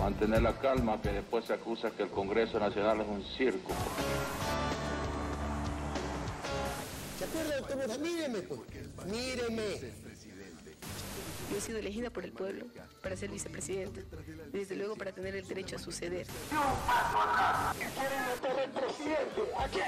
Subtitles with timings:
[0.00, 3.72] mantener la calma, que después se acusa que el Congreso Nacional es un circo.
[7.18, 7.98] ¿Se acuerdan cómo?
[7.98, 8.60] Míreme, pues.
[9.06, 9.80] Míreme.
[11.50, 12.66] Yo he sido elegida por el pueblo
[13.02, 14.00] para ser vicepresidenta.
[14.52, 16.26] Y desde luego para tener el derecho a suceder.
[16.52, 17.74] No paso acá.
[17.78, 19.42] quieren meter el presidente.
[19.58, 19.80] ¡Aquí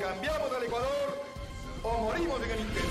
[0.00, 0.43] cambiamos Ecuador
[1.84, 2.88] o morimos en el intento.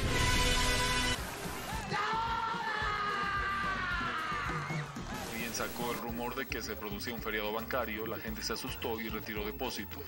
[5.36, 9.00] Bien sacó el rumor de que se producía un feriado bancario, la gente se asustó
[9.00, 10.04] y retiró depósitos.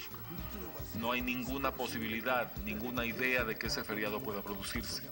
[1.00, 5.04] No hay ninguna posibilidad, ninguna idea de que ese feriado pueda producirse.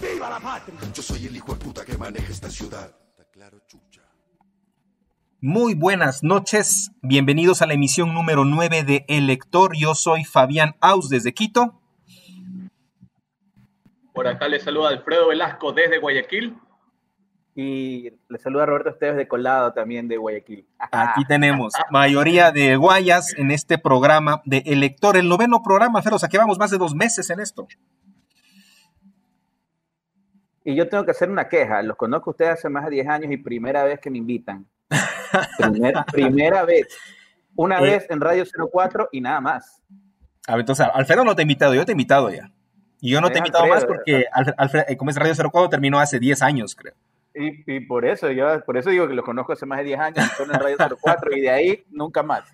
[0.00, 0.78] ¡Viva la patria!
[0.94, 2.96] Yo soy el hijo de puta que maneja esta ciudad.
[3.10, 4.02] Está claro, chucha.
[5.40, 9.76] Muy buenas noches, bienvenidos a la emisión número 9 de El Lector.
[9.76, 11.81] Yo soy Fabián Aus desde Quito.
[14.12, 16.56] Por acá les saluda Alfredo Velasco desde Guayaquil.
[17.54, 20.66] Y les saluda Roberto Esteves de Colado también de Guayaquil.
[20.90, 26.14] Aquí tenemos mayoría de guayas en este programa de El Lector, el noveno programa, Fer,
[26.14, 27.66] o sea que vamos más de dos meses en esto.
[30.64, 31.82] Y yo tengo que hacer una queja.
[31.82, 34.66] Los conozco a ustedes hace más de 10 años y primera vez que me invitan.
[35.58, 36.86] Primer- primera vez.
[37.56, 37.82] Una Eh.
[37.82, 39.82] vez en Radio 04 y nada más.
[40.46, 42.50] A ver, entonces, Alfredo no te ha invitado, yo te he invitado ya.
[43.02, 45.34] Y yo no te he invitado más Alfredo, porque, Alfre- Alfre- eh, como es Radio
[45.34, 46.94] 04, terminó hace 10 años, creo.
[47.34, 50.00] Y, y por eso yo por eso digo que los conozco hace más de 10
[50.00, 52.44] años, son en Radio 04 y de ahí nunca más.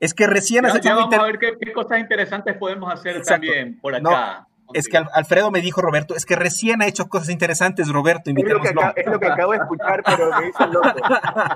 [0.00, 3.16] Es que recién hace ya vamos inter- a ver qué, qué cosas interesantes podemos hacer
[3.16, 3.46] Exacto.
[3.46, 4.48] también por No, acá.
[4.74, 8.30] Es que Al- Alfredo me dijo, Roberto, es que recién ha hecho cosas interesantes, Roberto,
[8.30, 10.88] Es lo, que acabo, es lo que acabo de escuchar, pero me dice loco.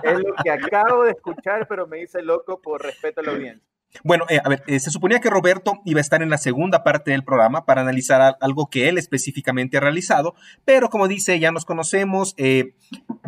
[0.03, 3.67] Es lo que acabo de escuchar, pero me dice loco por respeto a la audiencia.
[4.05, 6.83] Bueno, eh, a ver, eh, se suponía que Roberto iba a estar en la segunda
[6.85, 11.53] parte del programa para analizar algo que él específicamente ha realizado, pero como dice, ya
[11.53, 12.75] nos conocemos, eh,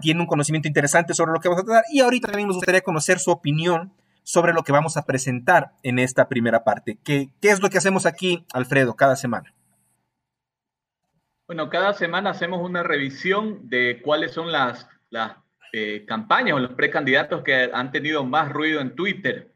[0.00, 2.80] tiene un conocimiento interesante sobre lo que vamos a tratar y ahorita también nos gustaría
[2.80, 3.92] conocer su opinión
[4.22, 6.98] sobre lo que vamos a presentar en esta primera parte.
[7.02, 9.54] ¿Qué, qué es lo que hacemos aquí, Alfredo, cada semana?
[11.46, 15.36] Bueno, cada semana hacemos una revisión de cuáles son las, las
[16.06, 19.54] campañas o los precandidatos que han tenido más ruido en Twitter.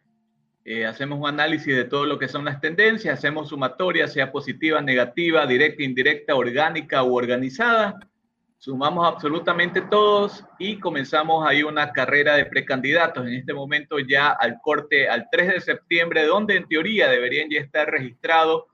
[0.64, 4.80] Eh, hacemos un análisis de todo lo que son las tendencias, hacemos sumatoria, sea positiva,
[4.80, 7.98] negativa, directa, indirecta, orgánica u organizada.
[8.58, 13.26] Sumamos absolutamente todos y comenzamos ahí una carrera de precandidatos.
[13.26, 17.60] En este momento ya al corte al 3 de septiembre, donde en teoría deberían ya
[17.60, 18.66] estar registrados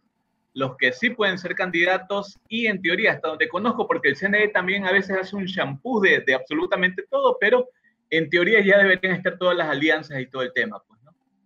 [0.53, 4.48] los que sí pueden ser candidatos y en teoría, hasta donde conozco, porque el CNE
[4.48, 7.69] también a veces hace un champú de, de absolutamente todo, pero
[8.10, 10.82] en teoría ya deberían estar todas las alianzas y todo el tema.
[10.87, 10.97] Pues.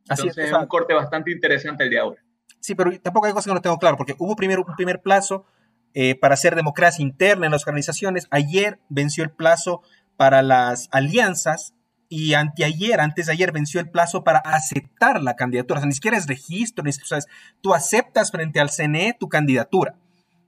[0.09, 2.23] Así Entonces es, un corte bastante interesante el de ahora.
[2.61, 5.47] Sí, pero tampoco hay cosas que no tengo claro, porque hubo primero un primer plazo
[5.95, 8.27] eh, para hacer democracia interna en las organizaciones.
[8.31, 9.83] Ayer venció el plazo
[10.17, 11.75] para las alianzas
[12.09, 15.79] y anteayer, antes de ayer, venció el plazo para aceptar la candidatura.
[15.79, 17.25] O sea, ni siquiera es registro, ni, siquiera-
[17.63, 19.97] tú aceptas frente al CNE tu candidatura.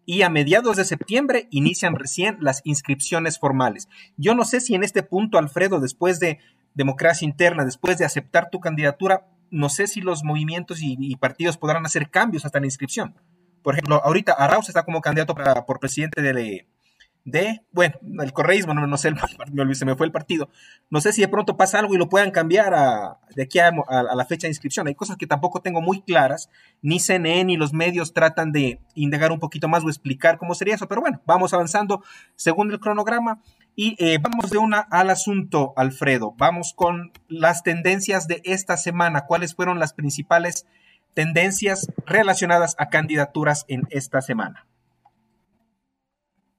[0.07, 3.89] Y a mediados de septiembre inician recién las inscripciones formales.
[4.19, 6.39] Yo no sé si en este punto, Alfredo, después de
[6.75, 11.87] democracia interna, después de aceptar tu candidatura, no sé si los movimientos y, partidos podrán
[11.87, 13.15] hacer cambios hasta la inscripción.
[13.63, 16.67] Por ejemplo, ahorita Arauz está como candidato para, por presidente de,
[17.25, 19.13] de, bueno, el correísmo, no, no sé,
[19.53, 20.51] me se me fue el partido.
[20.91, 23.69] No sé si de pronto pasa algo y lo puedan cambiar a, de aquí a,
[23.69, 24.87] a- a la fecha de inscripción.
[24.89, 26.51] Hay cosas que tampoco tengo muy claras.
[26.83, 30.75] Ni CNN ni los medios tratan de indagar un poquito más o explicar cómo sería
[30.75, 30.87] eso.
[30.89, 32.03] Pero bueno, vamos avanzando
[32.37, 33.41] según el cronograma.
[33.77, 36.35] Y eh, vamos de una al asunto, Alfredo.
[36.37, 39.27] Vamos con las tendencias de esta semana.
[39.27, 40.67] ¿Cuáles fueron las principales
[41.13, 44.67] tendencias relacionadas a candidaturas en esta semana?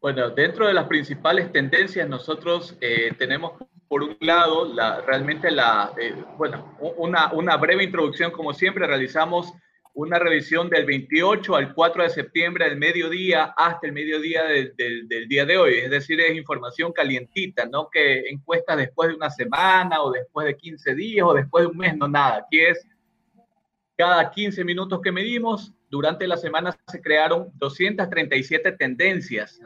[0.01, 3.53] Bueno, dentro de las principales tendencias, nosotros eh, tenemos
[3.87, 9.53] por un lado la, realmente la, eh, bueno, una, una breve introducción, como siempre, realizamos
[9.95, 15.07] una revisión del 28 al 4 de septiembre del mediodía hasta el mediodía del, del-
[15.07, 19.29] del día de hoy, es decir, es información calientita, no que encuestas después de una
[19.29, 22.85] semana o después de 15 días o después de un mes, no nada, aquí es
[23.97, 29.59] cada 15 minutos que medimos, durante la semana se crearon 237 tendencias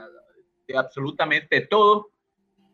[0.67, 2.11] de absolutamente todo.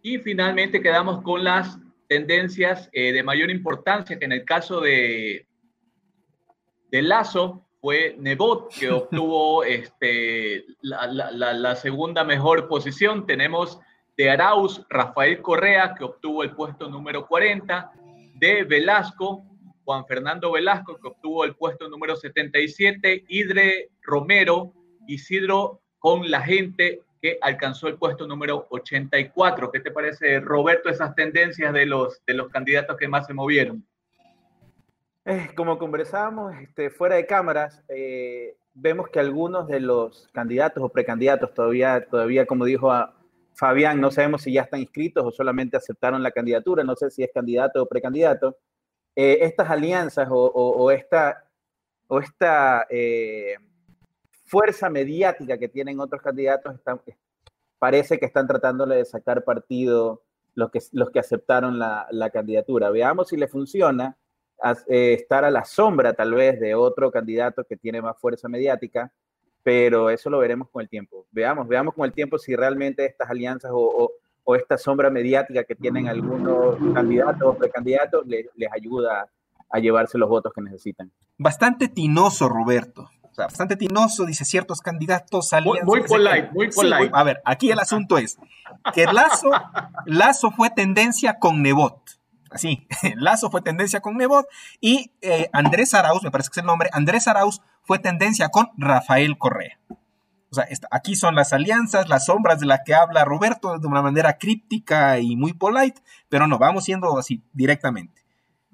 [0.02, 1.80] Y finalmente quedamos con las
[2.10, 5.48] tendencias eh, de mayor importancia, que en el caso de,
[6.92, 13.26] de Lazo fue Nebot, que obtuvo este, la, la- segunda mejor posición.
[13.26, 13.80] Tenemos
[14.18, 17.92] de Arauz, Rafael Correa, que obtuvo el puesto número 40.
[18.36, 19.44] De Velasco,
[19.86, 23.26] Juan Fernando Velasco, que obtuvo el puesto número 77.
[23.30, 24.74] Idre Romero,
[25.08, 29.72] Isidro con la gente que alcanzó el puesto número 84.
[29.72, 33.86] ¿Qué te parece, Roberto, esas tendencias de los, de los candidatos que más se movieron?
[35.28, 40.90] Eh, como conversábamos este, fuera de cámaras, eh, vemos que algunos de los candidatos o
[40.90, 43.16] precandidatos todavía, todavía como dijo a
[43.56, 47.24] Fabián, no sabemos si ya están inscritos o solamente aceptaron la candidatura, no sé si
[47.24, 48.58] es candidato o precandidato.
[49.16, 51.50] Eh, estas alianzas o, esta,
[52.08, 52.86] o esta
[54.46, 56.76] fuerza mediática que tienen otros candidatos
[57.80, 60.22] parece que están tratándole de sacar partido
[60.54, 62.92] los que, los que aceptaron la, la candidatura.
[62.92, 64.16] Veamos si le funciona
[64.88, 69.12] eh, estar a la sombra tal vez de otro candidato que tiene más fuerza mediática,
[69.64, 71.26] pero eso lo veremos con el tiempo.
[71.32, 74.12] Veamos, veamos con el tiempo si realmente estas alianzas o,
[74.44, 79.30] o, esta sombra mediática que tienen algunos candidatos o precandidatos les, les ayuda
[79.70, 81.12] a llevarse los votos que necesitan.
[81.38, 83.10] Bastante tinoso, Roberto.
[83.24, 85.52] O sea, bastante tinoso, dice ciertos candidatos.
[85.64, 87.10] Muy, muy polite, muy polite.
[87.12, 88.38] a ver, aquí el asunto es
[88.94, 89.50] que Lazo,
[90.06, 92.00] Lazo fue tendencia con Nebot.
[92.56, 92.88] Así,
[93.18, 94.48] Lazo fue tendencia con Nebot
[94.80, 98.70] y eh, Andrés Arauz, me parece que es el nombre, Andrés Arauz fue tendencia con
[98.78, 99.78] Rafael Correa.
[99.90, 104.02] O sea, aquí son las alianzas, las sombras de las que habla Roberto de una
[104.02, 108.24] manera críptica y muy polite, pero no, vamos siendo así directamente.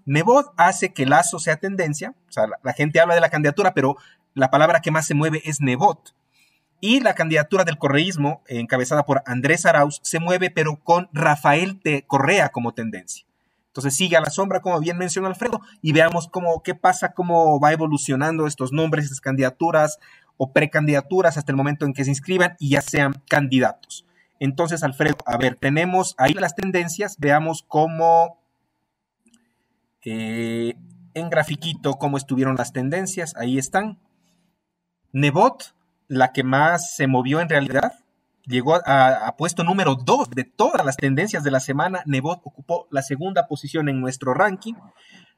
[0.05, 3.97] Nebot hace que Lazo sea tendencia, o sea, la, gente habla de la candidatura, pero
[4.35, 6.15] la palabra que más se mueve es Nebot.
[6.81, 12.03] Y la candidatura del correísmo, encabezada por Andrés Arauz, se mueve, pero con Rafael de
[12.05, 13.25] Correa como tendencia.
[13.71, 17.57] Entonces sigue a la sombra, como bien mencionó Alfredo, y veamos cómo, qué pasa, cómo
[17.57, 19.97] va evolucionando estos nombres, estas candidaturas
[20.35, 24.05] o precandidaturas hasta el momento en que se inscriban y ya sean candidatos.
[24.41, 28.41] Entonces, Alfredo, a ver, tenemos ahí las tendencias, veamos cómo
[30.03, 30.73] eh,
[31.13, 33.99] en grafiquito cómo estuvieron las tendencias, ahí están.
[35.13, 35.75] Nebot,
[36.09, 38.00] la que más se movió en realidad,
[38.45, 42.03] llegó a, puesto número 2 de todas las tendencias de la semana.
[42.05, 44.75] Nebot ocupó la segunda posición en nuestro ranking.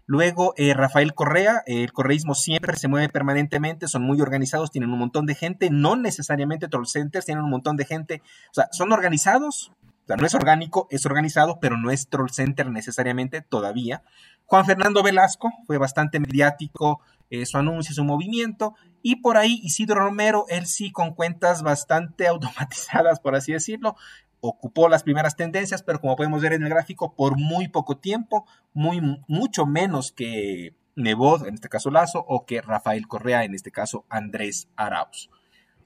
[0.05, 4.99] Luego, eh, Rafael Correa, el correísmo siempre se mueve permanentemente, son muy organizados, tienen un
[4.99, 8.21] montón de gente, no necesariamente troll centers, tienen un montón de gente,
[8.51, 9.71] o sea, son organizados,
[10.03, 14.03] o sea, no es orgánico, es organizado, pero no es troll center necesariamente todavía.
[14.45, 16.99] Juan Fernando Velasco fue bastante mediático
[17.33, 18.75] eh, su anuncio, su movimiento.
[19.01, 23.95] Y por ahí Isidro Romero, él sí con cuentas bastante automatizadas, por así decirlo,
[24.39, 28.45] ocupó las primeras tendencias, pero como podemos ver en el gráfico, por muy poco tiempo,
[28.73, 33.71] muy, mucho menos que Nebot, en este caso Lazo, o que Rafael Correa, en este
[33.71, 35.31] caso Andrés Arauz.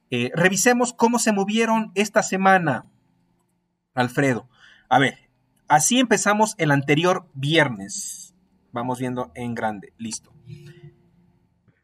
[0.10, 2.88] Eh, revisemos cómo se movieron esta semana,
[3.94, 4.50] Alfredo.
[4.90, 5.30] A ver,
[5.70, 8.36] así empezamos el anterior viernes.
[8.74, 10.34] Vamos viendo en grande, listo.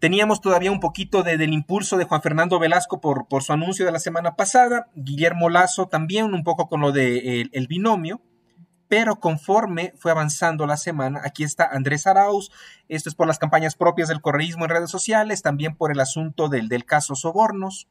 [0.03, 3.91] Teníamos todavía un poquito de, del impulso de Juan Fernando Velasco por, su anuncio de
[3.93, 8.19] la semana pasada, Guillermo Lazo también un poco con lo del de, el binomio,
[8.89, 12.51] pero conforme fue avanzando la semana, aquí está Andrés Arauz,
[12.89, 16.49] esto es por las campañas propias del correísmo en redes sociales, también por el asunto
[16.49, 17.87] del, del caso Sobornos,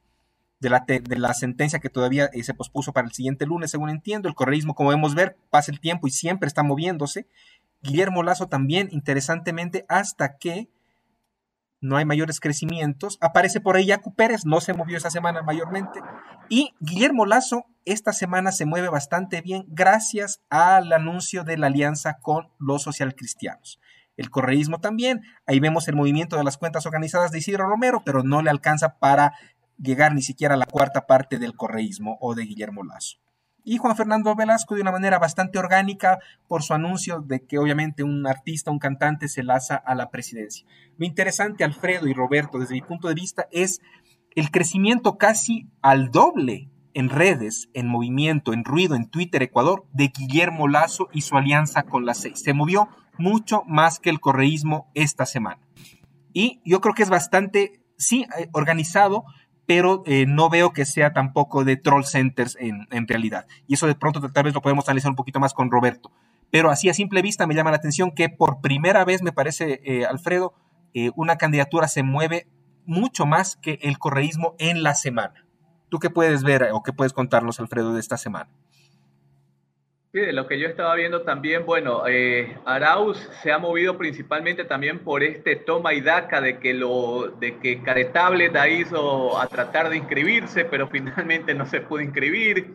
[0.61, 3.88] de la, de la, sentencia que todavía eh, se pospuso para el siguiente lunes, según
[3.88, 4.29] entiendo.
[4.29, 7.26] El correísmo, como vemos ver, pasa el tiempo y siempre está moviéndose.
[7.81, 10.69] Guillermo Lazo también, interesantemente, hasta que
[11.82, 13.18] no hay mayores crecimientos.
[13.21, 16.00] Aparece por ahí Yacu Pérez, no se movió esa semana mayormente.
[16.49, 22.18] Y Guillermo Lazo esta semana se mueve bastante bien gracias al anuncio de la alianza
[22.23, 23.80] con los socialcristianos.
[24.16, 28.23] El correísmo también, ahí vemos el movimiento de las cuentas organizadas de Isidro Romero, pero
[28.23, 29.35] no le alcanza para
[29.76, 33.22] llegar ni siquiera a la cuarta parte del correísmo o de Guillermo Lazo
[33.64, 38.02] y Juan Fernando Velasco de una manera bastante orgánica por su anuncio de que obviamente
[38.02, 40.66] un artista, un cantante se laza a la presidencia.
[40.97, 43.81] Lo interesante, Alfredo y Roberto, desde mi punto de vista, es
[44.35, 50.09] el crecimiento casi al doble en redes, en movimiento, en ruido, en Twitter, Ecuador, de
[50.09, 52.40] Guillermo Lazo y su alianza con la seis.
[52.42, 52.88] Se movió
[53.19, 55.61] mucho más que el correísmo esta semana.
[56.33, 59.25] Y yo creo que es bastante, sí, eh, organizado,
[59.75, 63.47] pero eh, no veo que sea tampoco de troll centers en, realidad.
[63.67, 66.12] Y eso de pronto tal vez lo podemos analizar un poquito más con Roberto.
[66.50, 69.81] Pero así a simple vista me llama la atención que por primera vez, me parece,
[69.87, 70.52] eh, Alfredo,
[70.93, 72.49] eh, una candidatura se mueve
[72.85, 75.47] mucho más que el correísmo en la semana.
[75.88, 78.50] ¿Tú qué puedes ver o qué puedes contarnos, Alfredo, de esta semana?
[80.12, 84.64] Sí, de lo que yo estaba viendo también, bueno, eh, Arauz se ha movido principalmente
[84.64, 89.47] también por este toma y daca de que lo de que Caretable da hizo a
[89.47, 92.75] tratar de inscribirse, pero finalmente no se pudo inscribir,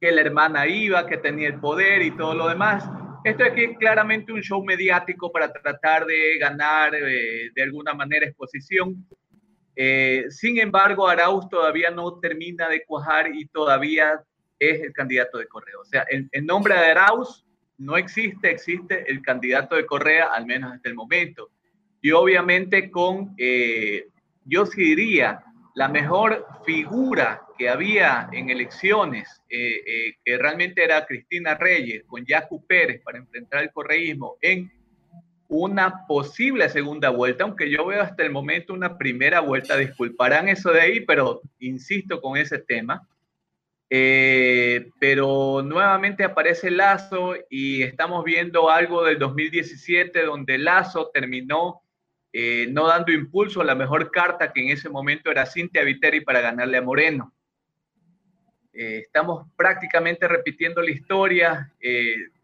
[0.00, 2.88] que la hermana iba, que tenía el poder y todo lo demás.
[3.24, 9.04] Esto es claramente un show mediático para tratar de ganar eh, de alguna manera exposición.
[9.74, 14.22] Eh, sin embargo, Arauz todavía no termina de cuajar y todavía
[14.60, 15.74] es el candidato de Correa.
[15.80, 17.44] O sea, el, nombre de Arauz
[17.78, 21.50] no existe, existe el candidato de Correa, al menos hasta el momento.
[22.00, 24.06] Y obviamente con, eh,
[24.44, 25.42] yo sí diría,
[25.74, 32.64] la mejor figura que había en elecciones, eh, que realmente era Cristina Reyes con Yacu
[32.66, 34.70] Pérez para enfrentar el correísmo en
[35.50, 40.70] una posible segunda vuelta, aunque yo veo hasta el momento una primera vuelta, disculparán eso
[40.70, 43.06] de ahí, pero insisto con ese tema.
[43.92, 51.82] Eh, pero nuevamente aparece Lazo y estamos viendo algo del 2017 donde Lazo terminó
[52.32, 56.20] eh, no dando impulso a la mejor carta que en ese momento era Cintia Viteri
[56.20, 57.34] para ganarle a Moreno.
[58.72, 61.72] Eh, estamos prácticamente repitiendo la historia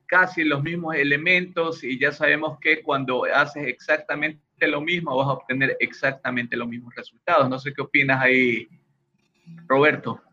[0.06, 5.32] casi los mismos elementos y ya sabemos que cuando haces exactamente lo mismo vas a
[5.34, 7.48] obtener exactamente los mismos resultados.
[7.48, 8.66] No sé qué opinas ahí,
[9.68, 10.25] Roberto.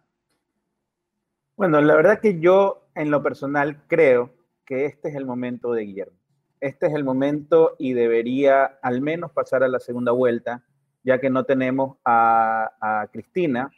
[1.55, 4.33] Bueno, la verdad que yo en lo personal creo
[4.65, 6.17] que este es el momento de Guillermo.
[6.59, 10.63] Este es el momento y debería al menos pasar a la segunda vuelta,
[11.03, 13.69] ya que no tenemos a, Cristina,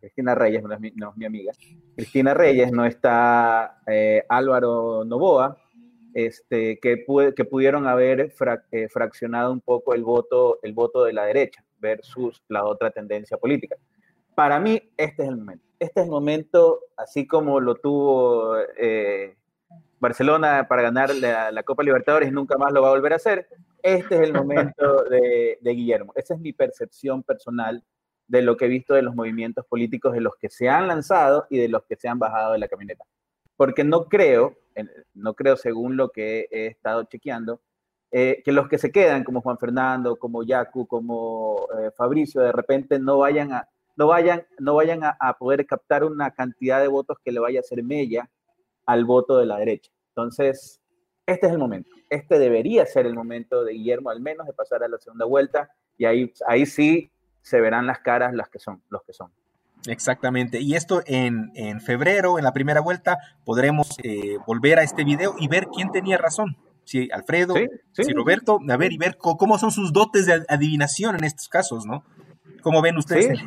[0.00, 1.52] Cristina Reyes no es, mi, amiga,
[1.96, 5.56] Cristina Reyes, no está eh, Álvaro Novoa,
[6.14, 8.32] este, que, que pudieron haber
[8.70, 13.36] eh, fraccionado un poco el voto, el voto de la derecha versus la otra tendencia
[13.38, 13.76] política.
[14.38, 15.64] Para mí, este es el momento.
[15.80, 19.36] Este es el momento, así como lo tuvo eh,
[19.98, 23.48] Barcelona para ganar la, Copa Libertadores y nunca más lo va a volver a hacer.
[23.82, 26.12] Este es el momento de, de Guillermo.
[26.14, 27.82] Esa es mi percepción personal
[28.28, 31.48] de lo que he visto de los movimientos políticos, de los que se han lanzado
[31.50, 33.02] y de los que se han bajado de la camioneta.
[33.56, 34.56] Porque no creo,
[35.14, 37.60] no creo según lo que he estado chequeando,
[38.12, 42.52] eh, que los que se quedan, como Juan Fernando, como Yacu, como eh, Fabricio, de
[42.52, 43.68] repente no vayan a,
[43.98, 47.62] no vayan, no vayan a, poder captar una cantidad de votos que le vaya a
[47.62, 48.30] hacer mella
[48.86, 49.90] al voto de la derecha.
[50.10, 50.80] Entonces,
[51.26, 51.90] este es el momento.
[52.08, 55.70] Este debería ser el momento de Guillermo, al menos, de pasar a la segunda vuelta.
[55.96, 57.10] Y ahí, ahí sí
[57.42, 59.32] se verán las caras las que son, los que son.
[59.88, 60.60] Exactamente.
[60.60, 65.48] Y esto en, febrero, en la primera vuelta, podremos eh, volver a este video y
[65.48, 66.56] ver quién tenía razón.
[66.84, 67.54] Si Alfredo,
[67.92, 71.84] si Roberto, a ver y ver cómo son sus dotes de adivinación en estos casos,
[71.84, 72.04] ¿no?
[72.68, 73.40] ¿Cómo ven ustedes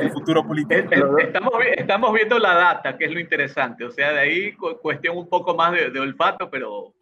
[0.00, 1.18] el, futuro político?
[1.18, 3.84] Estamos, estamos viendo la data, que es lo interesante.
[3.84, 6.94] O sea, de ahí cuestión un poco más de, de olfato, pero,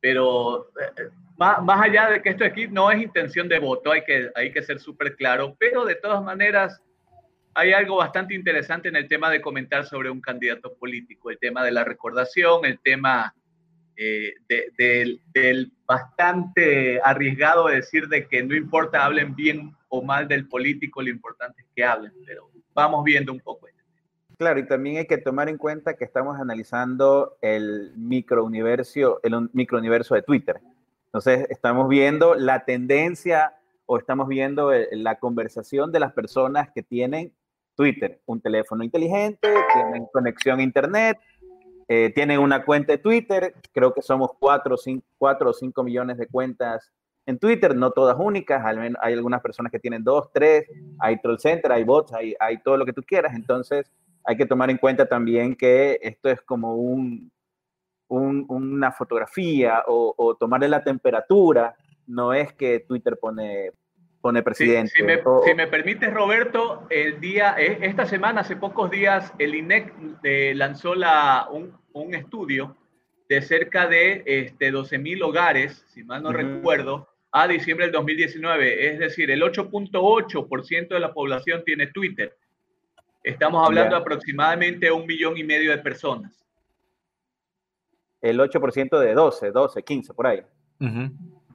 [0.00, 4.30] pero eh, más, allá de que esto aquí no es intención de voto, hay que,
[4.34, 6.82] hay que ser súper claro, pero de todas maneras
[7.52, 11.62] hay algo bastante interesante en el tema de comentar sobre un candidato político, el tema
[11.62, 13.34] de la recordación, el tema
[13.98, 14.32] eh,
[14.78, 21.02] del bastante arriesgado de decir de que no importa hablen bien o mal del político,
[21.02, 23.66] lo importante es que hablen, pero vamos viendo un poco.
[23.66, 23.80] Este
[24.38, 30.14] claro, y también hay que tomar en cuenta que estamos analizando el microuniverso, el microuniverso
[30.14, 30.60] de Twitter.
[31.06, 36.82] Entonces, estamos viendo la tendencia o estamos viendo eh, la conversación de las personas que
[36.82, 37.34] tienen
[37.74, 41.18] Twitter, un teléfono inteligente, tienen conexión a Internet,
[41.88, 46.92] eh, tienen una cuenta de Twitter, creo que somos 4 o 5 millones de cuentas
[47.26, 50.64] en Twitter, no todas únicas, al menos hay algunas personas que tienen 2, 3,
[50.98, 53.92] hay troll center, hay bots, hay, hay todo lo que tú quieras, entonces
[54.24, 57.30] hay que tomar en cuenta también que esto es como un,
[58.08, 63.72] una fotografía o, tomarle la temperatura, no es que Twitter pone,
[64.20, 64.92] pone presidente.
[64.96, 69.92] si, me, permites, Roberto, el día, eh, esta semana, hace pocos días, el INEC
[70.24, 72.76] eh, lanzó la, un, estudio
[73.28, 78.92] de cerca de este, 12.000 hogares, si mal no recuerdo, a diciembre del 2019.
[78.92, 82.36] Es decir, el 8.8% de la población tiene Twitter.
[83.22, 86.40] Estamos hablando de aproximadamente un millón y medio de personas
[88.20, 90.42] el 8% de 12, 12, 15, por ahí.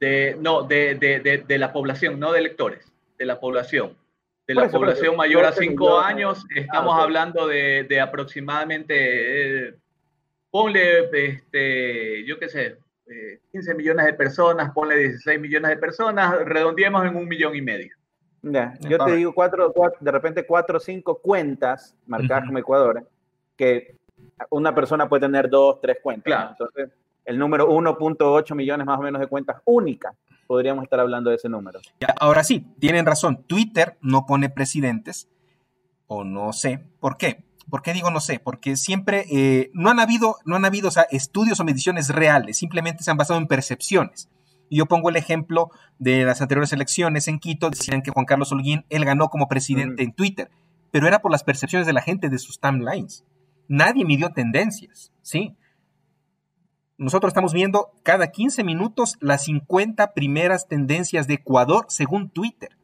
[0.00, 3.96] de, no, de, de, de, la población, no de electores, de la población.
[4.46, 9.74] De la población mayor a 5 años, estamos ah, hablando de, aproximadamente, eh,
[10.50, 12.78] ponle, este, yo qué sé,
[13.52, 17.62] 15 eh, millones de personas, ponle 16 millones de personas, redondeemos en un millón y
[17.62, 17.94] medio.
[18.42, 23.08] Ya, yo te digo cuatro, de repente cuatro o cinco cuentas marcadas como Ecuador,
[23.56, 23.96] que
[24.50, 26.50] una persona puede tener dos, tres cuentas.
[26.50, 26.90] Entonces,
[27.24, 30.14] el número 1.8 millones más o menos de cuentas únicas,
[30.46, 31.80] podríamos estar hablando de ese número.
[32.20, 35.28] Ahora sí, tienen razón, Twitter no pone presidentes,
[36.06, 37.45] o no sé, ¿por qué?
[37.70, 38.38] ¿Por qué digo no sé?
[38.38, 43.10] Porque siempre eh, no han habido, no han habido estudios o mediciones reales, simplemente se
[43.10, 44.28] han basado en percepciones.
[44.68, 48.52] Y yo pongo el ejemplo de las anteriores elecciones en Quito, decían que Juan Carlos
[48.52, 50.50] Holguín, él ganó como presidente en Twitter,
[50.90, 53.24] pero era por las percepciones de la gente de sus timelines.
[53.68, 55.56] Nadie midió tendencias, ¿sí?
[56.98, 62.76] Nosotros estamos viendo cada 15 minutos las 50 primeras tendencias de Ecuador según Twitter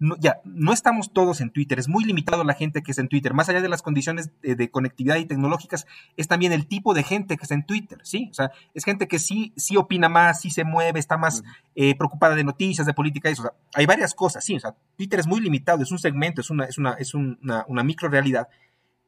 [0.00, 3.08] no, ya, no estamos todos en Twitter, es muy limitado la gente que está en
[3.08, 5.86] Twitter, más allá de las condiciones de, conectividad y tecnológicas,
[6.16, 8.28] es también el tipo de gente que está en Twitter, ¿sí?
[8.30, 11.42] O sea, es gente que sí, sí opina más, sí se mueve, está más
[11.74, 14.74] eh, preocupada de noticias, de política, eso, o sea, hay varias cosas, sí, o sea,
[14.96, 18.08] Twitter es muy limitado, es un segmento, es una, es una, es una, una micro
[18.08, 18.48] realidad,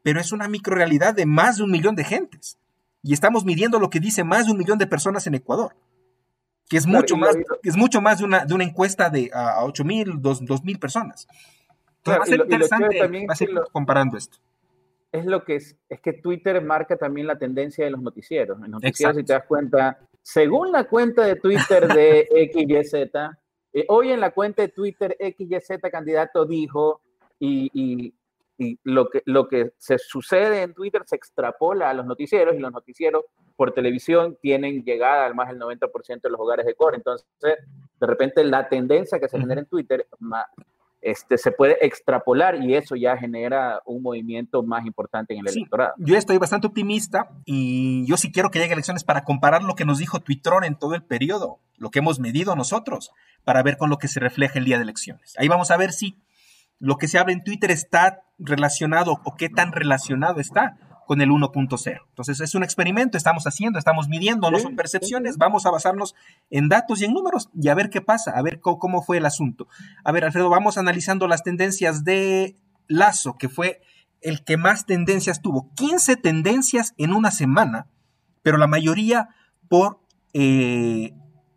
[0.02, 2.58] pero es una micro realidad de más de un millón de gentes,
[3.02, 5.74] y estamos midiendo lo que dice más de un millón de personas en Ecuador
[6.70, 9.84] que es mucho más, es mucho más de una, de una encuesta de a 8
[9.84, 11.26] mil, 2 mil personas.
[11.98, 14.38] Entonces va a ser interesante va a ser comparando esto.
[15.10, 18.62] Es lo que es, es que Twitter marca también la tendencia de los noticieros.
[18.62, 22.94] En noticieros, si te das cuenta, según la cuenta de Twitter de XYZ,
[23.72, 27.00] eh, hoy en la cuenta de Twitter XYZ candidato dijo
[27.40, 28.14] y, y,
[28.60, 32.58] y lo que, lo que se sucede en Twitter se extrapola a los noticieros y
[32.58, 33.24] los noticieros
[33.56, 36.98] por televisión tienen llegada al más del 90% de los hogares de core.
[36.98, 40.06] Entonces, de repente la tendencia que se genera en Twitter
[41.00, 45.94] este, se puede extrapolar y eso ya genera un movimiento más importante en el electorado.
[45.96, 49.86] Yo estoy bastante optimista y yo sí quiero que llegue elecciones para comparar lo que
[49.86, 53.10] nos dijo Twitter en todo el periodo, lo que hemos medido nosotros,
[53.42, 55.34] para ver con lo que se refleja el día de elecciones.
[55.38, 56.18] Ahí vamos a ver si
[56.78, 60.76] lo que se habla en Twitter está relacionado o qué tan relacionado está
[61.10, 62.00] con el 1.0.
[62.08, 66.14] Entonces es un experimento, estamos haciendo, estamos midiendo, no son percepciones, vamos a basarnos
[66.50, 69.26] en datos y en números y a ver qué pasa, a ver cómo, fue el
[69.26, 69.66] asunto.
[70.04, 72.56] A ver, Alfredo, vamos analizando las tendencias de
[72.86, 73.80] Lazo, que fue
[74.20, 75.72] el que más tendencias tuvo.
[75.74, 77.88] 15 tendencias en una semana,
[78.42, 79.30] pero la mayoría
[79.68, 80.00] por
[80.32, 81.12] eh,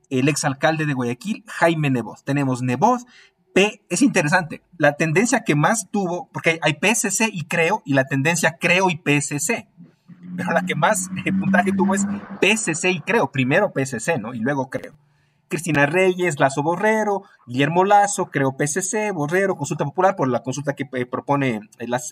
[0.09, 2.23] el exalcalde de Guayaquil, Jaime Neboz.
[2.23, 3.05] Tenemos Neboz,
[3.53, 8.05] P, es interesante, la tendencia que más tuvo, porque hay PSC y creo, y la
[8.05, 9.67] tendencia creo y PSC,
[10.35, 12.05] pero la que más eh, puntaje tuvo es
[12.41, 14.33] PSC y creo, primero PSC, ¿no?
[14.33, 14.93] Y luego creo.
[15.49, 20.89] Cristina Reyes, Lazo Borrero, Guillermo Lazo, creo PSC, Borrero, consulta popular por la consulta que
[20.93, 22.11] eh, propone eh, las,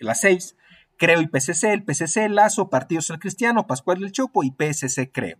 [0.00, 0.56] las seis,
[0.96, 5.38] creo y PSC, el PSC, Lazo, Partido Social Cristiano, Pascual del Chopo y PSC creo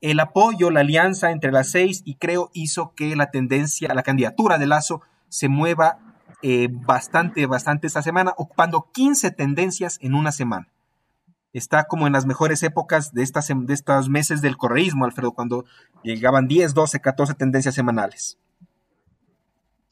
[0.00, 4.58] el apoyo, la alianza entre las seis y creo hizo que la tendencia, la candidatura
[4.58, 5.98] de Lazo se mueva
[6.42, 10.68] eh, bastante, bastante esta semana, ocupando 15 tendencias en una semana.
[11.52, 15.64] Está como en las mejores épocas de, estas, de estos meses del correísmo, Alfredo, cuando
[16.04, 18.38] llegaban 10, 12, 14 tendencias semanales.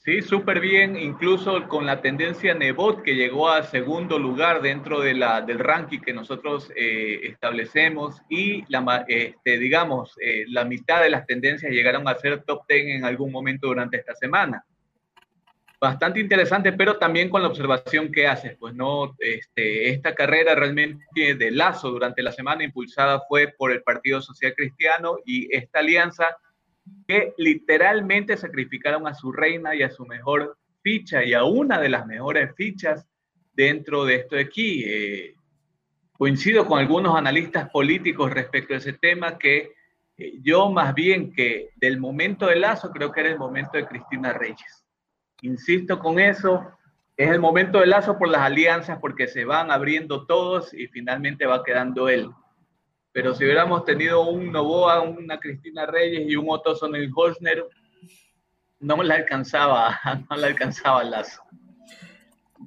[0.06, 5.14] Sí, súper bien, incluso con la tendencia Nebot que llegó a segundo lugar dentro de
[5.14, 11.10] la, del ranking que nosotros eh, establecemos y la, este, digamos, eh, la mitad de
[11.10, 14.64] las tendencias llegaron a ser top 10 en algún momento durante esta semana.
[15.80, 21.34] Bastante interesante, pero también con la observación que haces, pues no, este, esta carrera realmente
[21.34, 26.36] de lazo durante la semana impulsada fue por el Partido Social Cristiano y esta alianza
[27.06, 31.88] que literalmente sacrificaron a su reina y a su mejor ficha y a una de
[31.88, 33.06] las mejores fichas
[33.52, 34.84] dentro de esto de aquí.
[34.86, 35.34] Eh,
[36.12, 39.72] coincido con algunos analistas políticos respecto a ese tema que
[40.16, 43.86] eh, yo más bien que del momento de Lazo creo que era el momento de
[43.86, 44.84] Cristina Reyes.
[45.42, 46.72] Insisto con eso,
[47.16, 51.46] es el momento de Lazo por las alianzas, porque se van abriendo todos y finalmente
[51.46, 52.30] va quedando él
[53.16, 57.64] pero si hubiéramos tenido un Novoa, una Cristina Reyes y un Otto Sonnenholzner,
[58.78, 59.98] no la alcanzaba,
[60.28, 61.40] no la alcanzaba el lazo.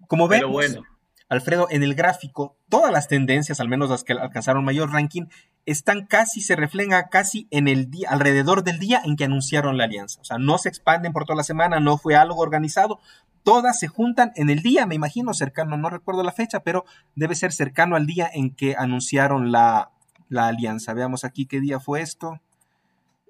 [0.07, 0.81] Como vemos, bueno.
[1.27, 5.25] Alfredo, en el gráfico, todas las tendencias, al menos las que alcanzaron mayor ranking,
[5.67, 9.83] están casi, se reflejan casi en el día, alrededor del día en que anunciaron la
[9.83, 10.19] alianza.
[10.19, 12.99] O sea, no se expanden por toda la semana, no fue algo organizado,
[13.43, 17.35] todas se juntan en el día, me imagino, cercano, no recuerdo la fecha, pero debe
[17.35, 19.91] ser cercano al día en que anunciaron la,
[20.29, 20.93] la alianza.
[20.93, 22.39] Veamos aquí qué día fue esto.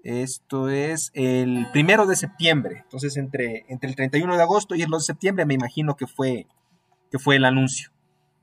[0.04, 2.82] Esto es el primero de septiembre.
[2.84, 6.08] Entonces, entre, entre el 31 de agosto y el 2 de septiembre, me imagino que
[6.08, 6.48] fue,
[7.12, 7.90] que fue el anuncio.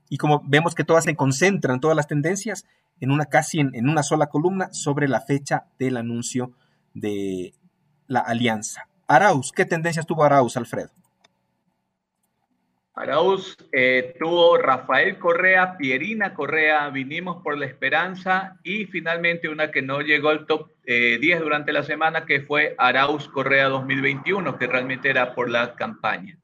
[0.09, 2.65] Y como vemos que todas se concentran, todas las tendencias,
[2.99, 6.51] en una casi en, en una sola columna sobre la fecha del anuncio
[6.93, 7.53] de
[8.07, 8.87] la alianza.
[9.07, 10.91] Arauz, ¿qué tendencias tuvo Arauz, Alfredo?
[12.97, 19.83] Arauz eh, tuvo Rafael Correa, Pierina Correa, Vinimos por la Esperanza y finalmente una que
[19.83, 24.65] no llegó al top 10 eh, durante la semana que fue Arauz Correa 2021, que
[24.65, 26.39] realmente era por la campaña.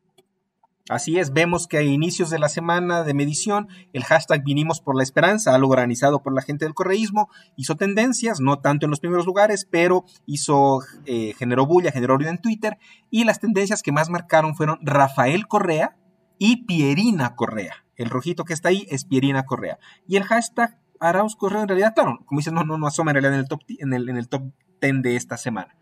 [0.89, 4.95] Así es, vemos que a inicios de la semana de medición, el hashtag Vinimos por
[4.95, 8.99] la Esperanza, algo organizado por la gente del correísmo, hizo tendencias, no tanto en los
[8.99, 12.77] primeros lugares, pero hizo, eh, generó bulla, generó ruido en Twitter,
[13.09, 15.95] y las tendencias que más marcaron fueron Rafael Correa
[16.37, 17.85] y Pierina Correa.
[17.95, 19.79] El rojito que está ahí es Pierina Correa.
[20.07, 23.15] Y el hashtag Arauz Correa, en realidad, claro, como dices, no, no, no asoma en
[23.15, 24.43] realidad en el top, en el, en el top
[24.81, 25.75] 10 de esta semana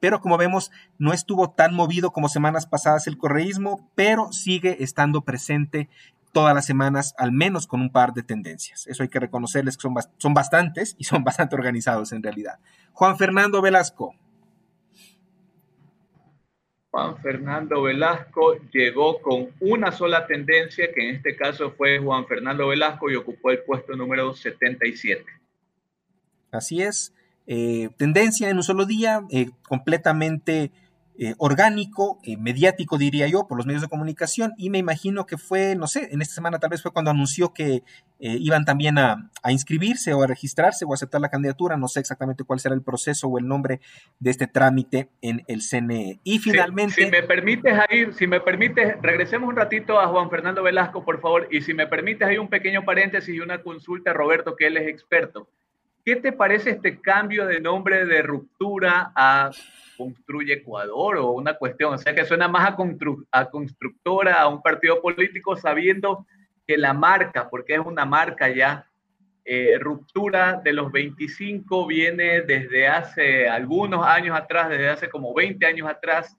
[0.00, 5.22] pero como vemos no estuvo tan movido como semanas pasadas el correísmo, pero sigue estando
[5.22, 5.88] presente
[6.32, 8.86] todas las semanas, al menos con un par de tendencias.
[8.86, 12.58] Eso hay que reconocerles que son, son bastantes y son bastante organizados en realidad.
[12.92, 14.14] Juan Fernando Velasco.
[16.96, 22.68] Juan Fernando Velasco llegó con una sola tendencia, que en este caso fue Juan Fernando
[22.68, 25.22] Velasco y ocupó el puesto número 77.
[26.50, 27.12] Así es.
[27.46, 30.70] Eh, tendencia en un solo día, eh, completamente
[31.18, 35.74] eh, orgánico, mediático diría yo, por los medios de comunicación, y me imagino que fue,
[35.74, 37.82] no sé, en esta semana tal vez fue cuando anunció que
[38.18, 42.44] iban también a, inscribirse o a registrarse o a aceptar la candidatura, no sé exactamente
[42.44, 43.80] cuál será el proceso o el nombre
[44.18, 46.20] de este trámite en el CNE.
[46.24, 47.04] Y finalmente...
[47.04, 51.20] si me permites, ahí, si me permites, regresemos un ratito a Juan Fernando Velasco, por
[51.20, 54.66] favor, y si me permites, hay un pequeño paréntesis y una consulta a Roberto, que
[54.66, 55.48] él es experto.
[56.04, 59.50] ¿Qué te parece este cambio de nombre de ruptura a
[59.96, 61.94] Construye Ecuador o una cuestión?
[61.94, 62.76] O sea, que suena más a,
[63.32, 66.26] a constructora, a un partido político, sabiendo
[66.66, 68.86] que la marca, porque es una marca ya,
[69.48, 75.64] eh, ruptura de los 25 viene desde hace algunos años atrás, desde hace como 20
[75.64, 76.36] años atrás,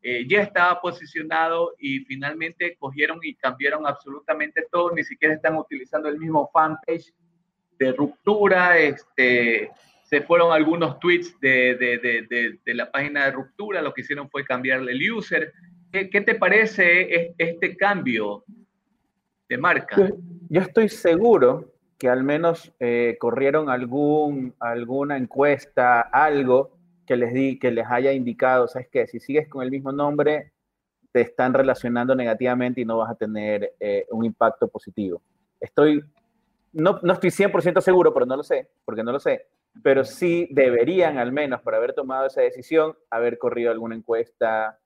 [0.00, 6.08] eh, ya estaba posicionado y finalmente cogieron y cambiaron absolutamente todo, ni siquiera están utilizando
[6.08, 7.12] el mismo fanpage
[7.76, 9.72] de ruptura, este,
[10.06, 14.44] se fueron algunos tweets de, de, de, la página de ruptura, lo que hicieron fue
[14.44, 15.52] cambiarle el user.
[15.90, 18.44] ¿Qué, qué te parece este cambio
[19.48, 19.96] de marca?
[20.48, 27.58] Yo estoy seguro que al menos eh, corrieron algún, alguna encuesta, algo que les, di,
[27.58, 29.08] que les haya indicado, ¿sabes qué?
[29.08, 30.52] Si sigues con el mismo nombre,
[31.10, 35.20] te están relacionando negativamente y no vas a tener eh, un impacto positivo.
[35.58, 36.00] Estoy
[36.76, 39.46] no, no estoy 100% seguro, pero no lo sé, porque no lo sé,
[39.82, 44.78] pero sí deberían al menos, por haber tomado esa decisión, haber corrido alguna encuesta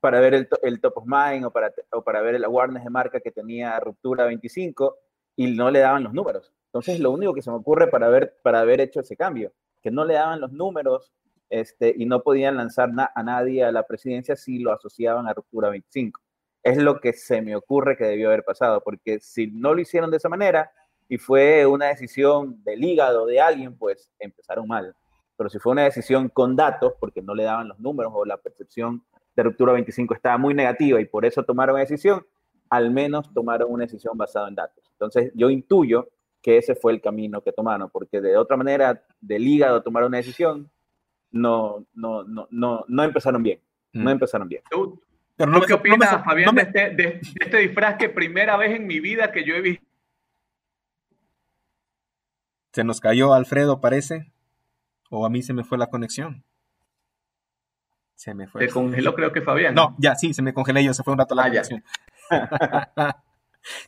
[0.00, 2.90] para ver el, el top of mind o para, o para ver el awareness de
[2.90, 4.96] marca que tenía Ruptura 25
[5.36, 6.52] y no le daban los números.
[6.66, 9.52] Entonces, lo único que se me ocurre para haber, para haber hecho ese cambio,
[9.82, 11.12] que no le daban los números
[11.48, 15.70] este, y no podían lanzar a nadie a la presidencia si lo asociaban a Ruptura
[15.70, 16.20] 25.
[16.62, 20.10] Es lo que se me ocurre que debió haber pasado, porque si no lo hicieron
[20.10, 20.70] de esa manera
[21.08, 24.94] y fue una decisión del hígado de alguien, pues empezaron mal.
[25.36, 28.36] Pero si fue una decisión con datos, porque no le daban los números o la
[28.36, 29.02] percepción
[29.34, 32.26] de ruptura 25 estaba muy negativa y por eso tomaron una decisión,
[32.70, 34.84] al menos tomaron una decisión basada en datos.
[34.92, 36.08] Entonces yo intuyo
[36.42, 40.18] que ese fue el camino que tomaron, porque de otra manera, del hígado tomar una
[40.18, 40.70] decisión,
[41.30, 43.60] no, no, no, no, no empezaron bien.
[43.92, 44.08] No mm.
[44.08, 44.62] empezaron bien.
[44.70, 49.44] Pero ¿Qué opinas, Fabián, este, de, este, disfraz que primera vez en mi vida que
[49.44, 49.86] yo he visto?
[52.78, 54.30] Se nos cayó Alfredo, parece.
[55.10, 56.44] O a mí se me fue la conexión.
[58.14, 58.68] Se me fue.
[58.68, 59.74] Se congeló, creo que Fabián.
[59.74, 61.82] No, ya, sí, se me congeló yo, se fue un rato la ah, conexión.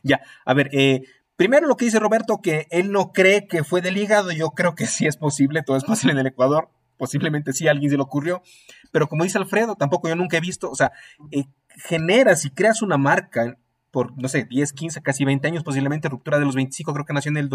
[0.03, 0.19] Ya.
[0.43, 1.03] a ver, eh,
[1.37, 4.75] primero lo que dice Roberto, que él no cree que fue del hígado, yo creo
[4.75, 7.97] que sí es posible, todo es posible en el Ecuador posiblemente sí a alguien se
[7.97, 8.43] le ocurrió,
[8.91, 10.91] pero como dice Alfredo, tampoco yo nunca he visto, o sea,
[11.31, 11.45] eh,
[11.87, 13.57] generas y creas una marca
[13.89, 17.13] por, no sé, 10, 15, casi 20 años, posiblemente ruptura de los 25, creo que
[17.13, 17.49] nació en el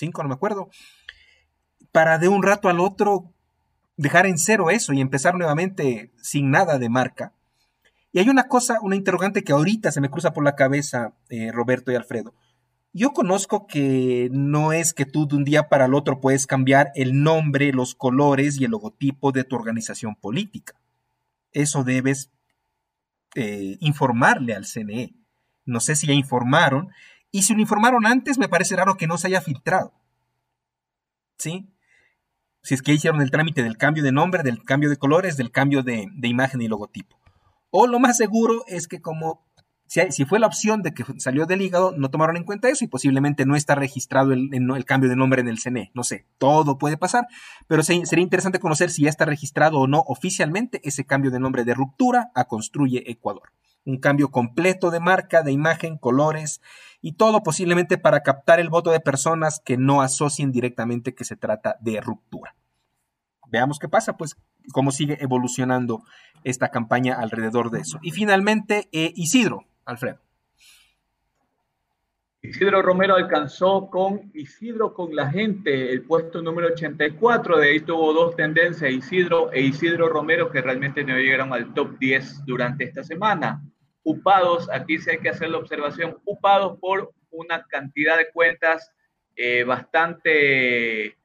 [0.00, 0.70] 2005, no me acuerdo,
[1.92, 3.32] para de un rato al otro
[3.96, 7.34] dejar en cero eso y empezar nuevamente sin nada de marca.
[8.12, 11.52] Y hay una cosa, una interrogante que ahorita se me cruza por la cabeza, eh,
[11.52, 12.34] Roberto y Alfredo.
[12.92, 16.90] Yo conozco que no es que tú de un día para el otro puedes cambiar
[16.96, 20.74] el nombre, los colores y el logotipo de tu organización política.
[21.52, 22.32] Eso debes
[23.36, 25.14] eh, informarle al CNE.
[25.64, 26.88] No sé si ya informaron.
[27.32, 29.92] Y si lo informaron antes, me parece raro que no se haya filtrado.
[31.38, 31.72] ¿Sí?
[32.62, 35.50] Si es que hicieron el trámite del cambio de nombre, del cambio de colores, del
[35.50, 37.18] cambio de, imagen y logotipo.
[37.70, 39.46] O lo más seguro es que como
[39.86, 42.88] si, fue la opción de que salió del hígado, no tomaron en cuenta eso y
[42.88, 45.90] posiblemente no está registrado el cambio de nombre en el CNE.
[45.94, 47.26] No sé, todo puede pasar,
[47.66, 51.64] pero sería interesante conocer si ya está registrado o no oficialmente ese cambio de nombre
[51.64, 53.52] de ruptura a Construye Ecuador.
[53.84, 56.60] Un cambio completo de marca, de imagen, colores
[57.02, 61.36] y todo posiblemente para captar el voto de personas que no asocien directamente que se
[61.36, 62.54] trata de ruptura.
[63.48, 64.36] veamos qué pasa, pues
[64.72, 66.04] cómo sigue evolucionando
[66.44, 67.98] esta campaña alrededor de eso.
[68.00, 70.20] Y finalmente, eh, Isidro, Alfredo.
[72.42, 78.14] Isidro Romero alcanzó con Isidro con la gente el puesto número 84, de ahí tuvo
[78.14, 83.04] dos tendencias, Isidro e Isidro Romero, que realmente no llegaron al top 10 durante esta
[83.04, 83.62] semana.
[84.10, 88.90] Upados, aquí sí hay que hacer la observación, upados por una cantidad de cuentas
[89.36, 91.16] eh, bastante,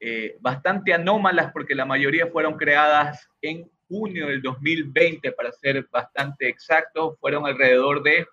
[0.00, 6.48] eh, bastante anómalas, porque la mayoría fueron creadas en junio del 2020, para ser bastante
[6.48, 8.26] exacto, fueron alrededor de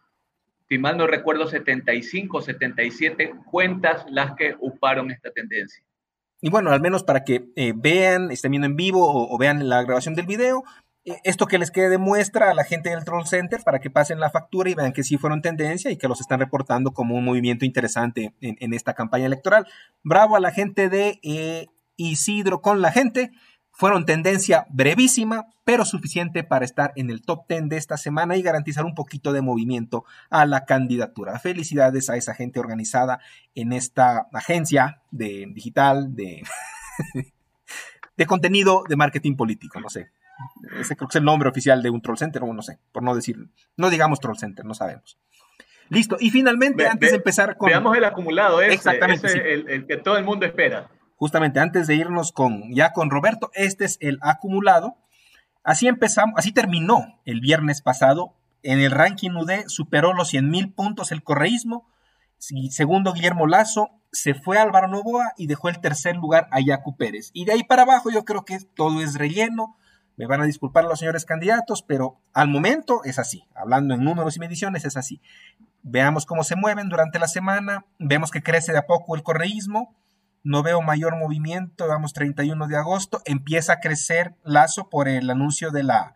[0.67, 5.84] si mal no recuerdo, 75, 77 cuentas las que uparon esta tendencia.
[6.41, 9.84] Y bueno, al menos para que eh, vean, estén viendo en vivo o, vean la
[9.84, 10.63] grabación del video,
[11.24, 14.19] esto que les quede de muestra a la gente del Troll Center para que pasen
[14.19, 17.26] la factura y vean que sí fueron tendencia y que los están reportando como un
[17.26, 19.67] movimiento interesante en, esta campaña electoral.
[20.04, 23.32] Bravo a la gente de eh, Isidro con la gente
[23.72, 28.41] fueron tendencia brevísima, pero suficiente para estar en el top 10 de esta semana y
[28.41, 31.39] garantizar un poquito de movimiento a la candidatura.
[31.39, 33.22] Felicidades a esa gente organizada
[33.56, 36.43] en esta agencia de digital, de,
[38.17, 40.12] de contenido de marketing político, no sé.
[40.80, 43.04] Ese creo que es el nombre oficial de un troll center, o no sé, por
[43.04, 43.38] no decir,
[43.78, 45.17] no digamos troll center, no sabemos.
[45.89, 47.67] Listo, y finalmente, antes de empezar con...
[47.67, 52.32] Veamos el acumulado, ese, Exactamente, el que todo el mundo espera justamente antes de irnos
[52.32, 54.95] con ya con Roberto, este es el acumulado.
[55.63, 58.36] Así empezamos, así terminó el viernes pasado.
[58.63, 61.88] En el ranking UD superó los 100 mil puntos el correísmo.
[62.38, 66.95] Segundo, Guillermo Lazo se fue a Álvaro Novoa y dejó el tercer lugar a Yacu
[66.95, 67.32] Pérez.
[67.34, 69.75] Y de ahí para abajo yo creo que todo es relleno.
[70.19, 73.45] Me van a disculpar los señores candidatos, pero al momento es así.
[73.55, 75.21] Hablando en números y mediciones es así.
[75.82, 77.86] Veamos cómo se mueven durante la semana.
[77.99, 79.95] Vemos que crece de a poco el correísmo
[80.43, 85.69] no veo mayor movimiento, vamos 31 de agosto, empieza a crecer Lazo por el anuncio
[85.69, 86.13] de la,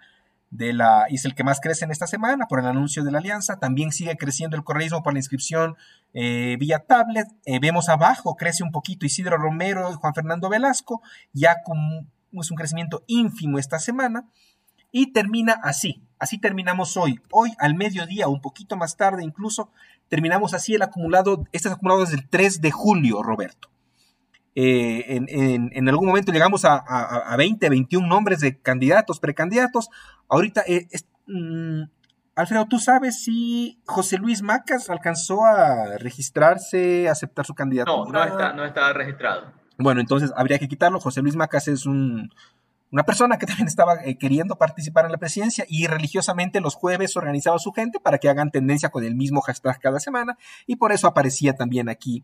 [0.49, 3.11] de la, y es el que más crece en esta semana, por el anuncio de
[3.11, 5.75] la alianza, también sigue creciendo el correísmo por la inscripción
[6.13, 11.01] eh, vía tablet, eh, vemos abajo, crece un poquito Isidro Romero y Juan Fernando Velasco,
[11.33, 12.09] ya con
[12.41, 14.27] es un crecimiento ínfimo esta semana,
[14.91, 19.71] y termina así, así terminamos hoy, hoy al mediodía, un poquito más tarde incluso,
[20.07, 23.69] terminamos así el acumulado, este es acumulado desde el 3 de julio, Roberto.
[24.55, 25.19] Eh,
[25.71, 29.89] en, algún momento llegamos a, 20, 21 nombres de candidatos, precandidatos.
[30.29, 30.87] Ahorita, eh,
[31.25, 31.83] mm,
[32.35, 38.11] Alfredo, ¿tú sabes si José Luis Macas alcanzó a registrarse, a aceptar su candidatura?
[38.11, 39.62] No, no está, no está registrado.
[39.77, 40.99] Bueno, entonces habría que quitarlo.
[40.99, 42.31] José Luis Macas es un,
[42.93, 47.17] una persona que también estaba eh, queriendo participar en la presidencia y religiosamente los jueves
[47.17, 50.75] organizaba a su gente para que hagan tendencia con el mismo hashtag cada semana y
[50.75, 52.23] por eso aparecía también aquí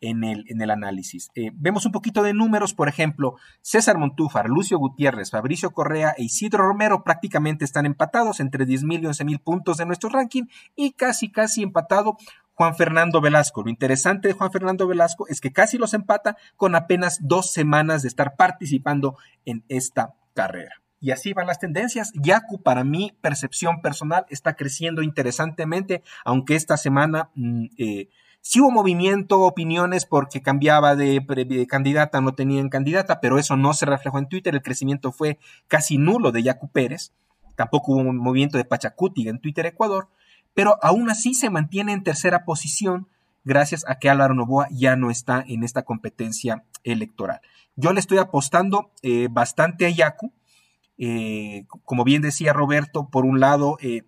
[0.00, 1.30] en el, en el análisis.
[1.34, 6.24] Eh, vemos un poquito de números, por ejemplo, César Montúfar, Lucio Gutiérrez, Fabricio Correa e
[6.24, 10.44] Isidro Romero prácticamente están empatados entre 10.000 y 11.000 puntos de nuestro ranking
[10.76, 12.16] y casi, casi empatado
[12.58, 13.62] Juan Fernando Velasco.
[13.62, 18.02] Lo interesante de Juan Fernando Velasco es que casi los empata con apenas dos semanas
[18.02, 20.82] de estar participando en esta carrera.
[20.98, 22.10] Y así van las tendencias.
[22.14, 28.08] Yaku, para mi percepción personal, está creciendo interesantemente, aunque esta semana mm, eh,
[28.40, 33.84] Sí hubo movimiento, opiniones porque cambiaba de, candidata, no tenían candidata, pero eso no se
[33.84, 34.54] reflejó en Twitter.
[34.54, 37.12] El crecimiento fue casi nulo de Yacu Pérez.
[37.56, 40.08] Tampoco hubo un movimiento de Pachacuti en Twitter Ecuador,
[40.54, 43.08] pero aún así se mantiene en tercera posición
[43.44, 47.40] gracias a que Álvaro Novoa ya no está en esta competencia electoral.
[47.76, 50.32] Yo le estoy apostando eh, bastante a Yacu.
[50.98, 54.02] Eh, como bien decía Roberto, por un lado, eh,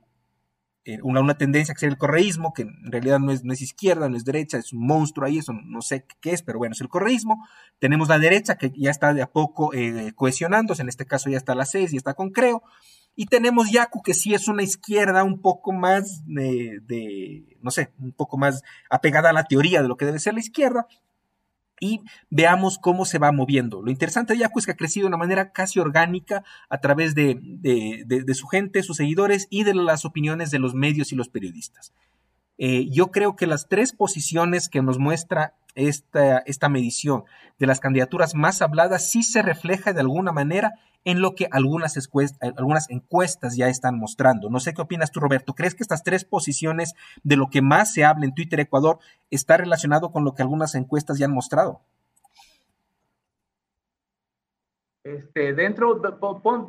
[0.87, 4.09] eh, una, tendencia que es el correísmo, que en realidad no es, no es izquierda,
[4.09, 6.81] no es derecha, es un monstruo ahí, eso no sé qué es, pero bueno, es
[6.81, 7.46] el correísmo.
[7.79, 11.37] Tenemos la derecha que ya está de a poco eh, cohesionándose, en este caso ya
[11.37, 12.62] está la 6 y está con Creo.
[13.16, 18.12] Y tenemos Yaku, que sí es una izquierda un poco más de, no sé, un
[18.12, 20.87] poco más apegada a la teoría de lo que debe ser la izquierda,
[21.81, 23.83] y veamos cómo se va moviendo.
[23.83, 27.14] Lo interesante de Yaku es que ha crecido de una manera casi orgánica a través
[27.14, 27.40] de,
[28.35, 31.92] su gente, sus seguidores y de las opiniones de los medios y los periodistas.
[32.62, 37.25] Eh, yo creo que las tres posiciones que nos muestra esta, esta medición
[37.59, 40.75] de las candidaturas más habladas sí se refleja de alguna manera
[41.07, 41.96] en lo que algunas,
[42.42, 44.51] algunas encuestas ya están mostrando.
[44.51, 45.55] No sé qué opinas tú, Roberto.
[45.55, 46.92] ¿Crees que estas tres posiciones
[47.23, 48.99] de lo que más se habla en Twitter Ecuador
[49.31, 51.81] está relacionado con lo que algunas encuestas ya han mostrado?
[55.03, 55.99] Este, dentro,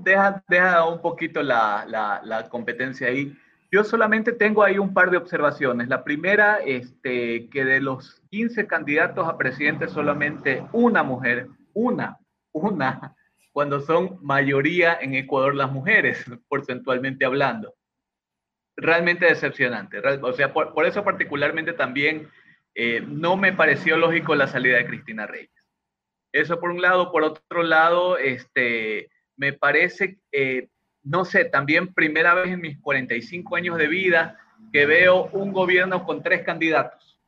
[0.05, 1.85] deja, deja un poquito la,
[2.23, 3.35] la competencia ahí.
[3.71, 5.87] Yo solamente tengo ahí un par de observaciones.
[5.87, 12.17] La primera, este, que de los 15 candidatos a presidente, solamente una mujer, una,
[12.51, 13.15] una,
[13.53, 17.73] cuando son mayoría en Ecuador las mujeres, porcentualmente hablando.
[18.75, 19.99] Realmente decepcionante.
[19.99, 22.29] O sea, por, eso particularmente también
[22.75, 25.51] eh, no me pareció lógico la salida de Cristina Reyes.
[26.33, 27.11] Eso por un lado.
[27.11, 30.69] Por otro lado, este, me parece, eh,
[31.03, 34.37] no sé, también primera vez en mis 45 años de vida
[34.71, 37.19] que veo un gobierno con tres candidatos.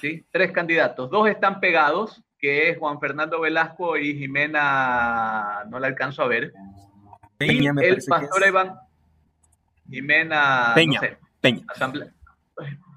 [0.00, 0.24] ¿sí?
[0.30, 1.10] Tres candidatos.
[1.10, 6.52] Dos están pegados, que es Juan Fernando Velasco y Jimena, no la alcanzo a ver.
[7.40, 8.74] y el pastor Iván
[9.88, 11.00] Jimena Peña.
[11.40, 11.64] Peña.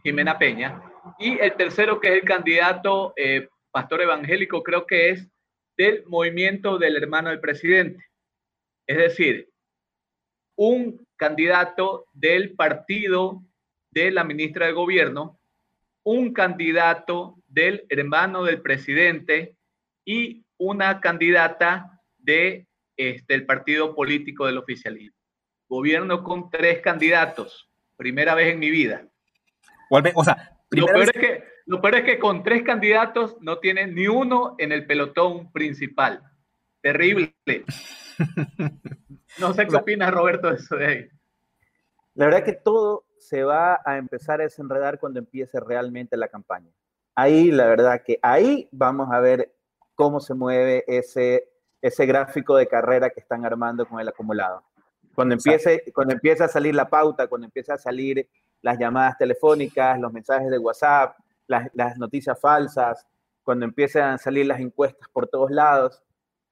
[0.03, 0.81] Jimena Peña.
[1.19, 5.27] Y el tercero, que es el candidato eh, pastor evangélico, creo que es
[5.77, 8.05] del movimiento del hermano del presidente.
[8.87, 9.50] Es decir,
[10.63, 13.41] un candidato del partido
[13.89, 15.39] de la ministra de gobierno,
[16.03, 19.55] un candidato del hermano del presidente
[20.05, 25.17] y una candidata de este, el partido político del oficialismo.
[25.67, 29.07] Gobierno con tres candidatos, primera vez en mi vida.
[30.13, 33.87] O sea, lo peor, es que, lo peor es que con tres candidatos no tiene
[33.87, 36.21] ni uno en el pelotón principal.
[36.81, 37.33] Terrible.
[39.41, 41.09] No sé qué opinas, Roberto, de eso de ahí.
[42.13, 46.71] La verdad que todo se va a empezar a desenredar cuando empiece realmente la campaña.
[47.15, 49.53] Ahí, la verdad que ahí vamos a ver
[49.95, 51.49] cómo se mueve ese,
[51.81, 54.63] ese gráfico de carrera que están armando con el acumulado.
[55.13, 58.27] Cuando empiece, cuando empiece a salir la pauta, cuando empiece a salir
[58.61, 63.05] las llamadas telefónicas, los mensajes de WhatsApp, las, las noticias falsas,
[63.43, 66.01] cuando empiecen a salir las encuestas por todos lados,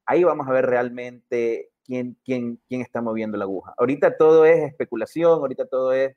[0.06, 3.73] ahí vamos a ver realmente quién, quién, quién está moviendo la aguja.
[3.78, 6.15] Ahorita todo es especulación, ahorita todo es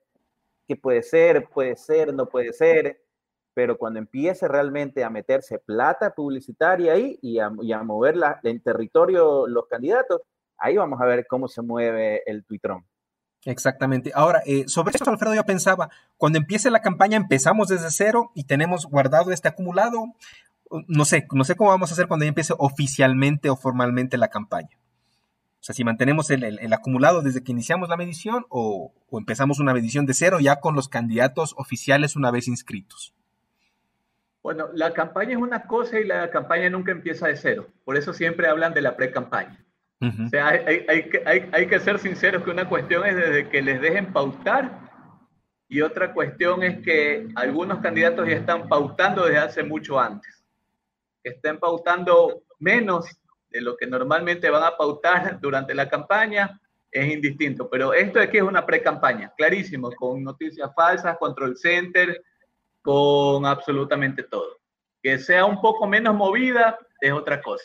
[0.68, 3.00] qué puede ser, puede ser, no puede ser,
[3.54, 8.38] pero cuando empiece realmente a meterse plata publicitaria ahí y a, y a mover la,
[8.42, 10.20] en territorio los candidatos,
[10.58, 12.84] ahí vamos a ver cómo se mueve el tuitrón.
[13.46, 14.12] Exactamente.
[14.14, 18.44] Ahora, eh, sobre esto, Alfredo, yo pensaba, cuando empiece la campaña empezamos desde cero y
[18.44, 20.04] tenemos guardado este acumulado.
[20.86, 24.28] No sé, no sé cómo vamos a hacer cuando ya empiece oficialmente o formalmente la
[24.28, 24.78] campaña.
[25.62, 29.72] O sea, si mantenemos el, acumulado desde que iniciamos la medición o, o, empezamos una
[29.72, 33.14] medición de cero ya con los candidatos oficiales una vez inscritos.
[34.42, 37.68] Bueno, la campaña es una cosa y la campaña nunca empieza de cero.
[37.84, 39.64] Por eso siempre hablan de la pre-campaña.
[40.00, 43.62] O sea, hay, hay, hay, hay, que ser sinceros que una cuestión es desde que
[43.62, 44.90] les dejen pautar
[45.68, 50.44] y otra cuestión es que algunos candidatos ya están pautando desde hace mucho antes.
[51.22, 53.06] Que estén pautando menos
[53.52, 56.60] de lo que normalmente van a pautar durante la campaña
[56.90, 57.68] es indistinto.
[57.70, 62.22] Pero esto aquí es una pre-campaña, clarísimo, con noticias falsas, control center,
[62.82, 64.58] con absolutamente todo.
[65.02, 67.64] Que sea un poco menos movida es otra cosa.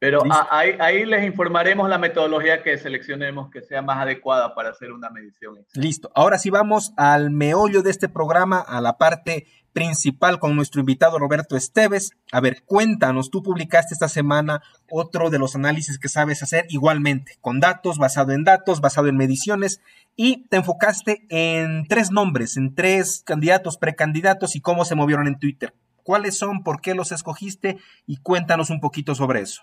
[0.00, 4.92] Pero ahí, ahí, les informaremos la metodología que seleccionemos que sea más adecuada para hacer
[4.92, 5.58] una medición.
[5.74, 6.10] Listo.
[6.14, 11.18] Ahora sí vamos al meollo de este programa, a la parte principal con nuestro invitado
[11.18, 12.12] Roberto Esteves.
[12.32, 17.36] A ver, cuéntanos, tú publicaste esta semana otro de los análisis que sabes hacer igualmente,
[17.40, 19.80] con datos, basado en datos, basado en mediciones,
[20.16, 25.38] y te enfocaste en tres nombres, en tres candidatos, precandidatos y cómo se movieron en
[25.38, 25.74] Twitter.
[26.02, 26.62] ¿Cuáles son?
[26.62, 27.78] ¿Por qué los escogiste?
[28.06, 29.62] Y cuéntanos un poquito sobre eso.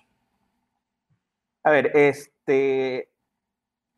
[1.63, 3.09] A ver, este,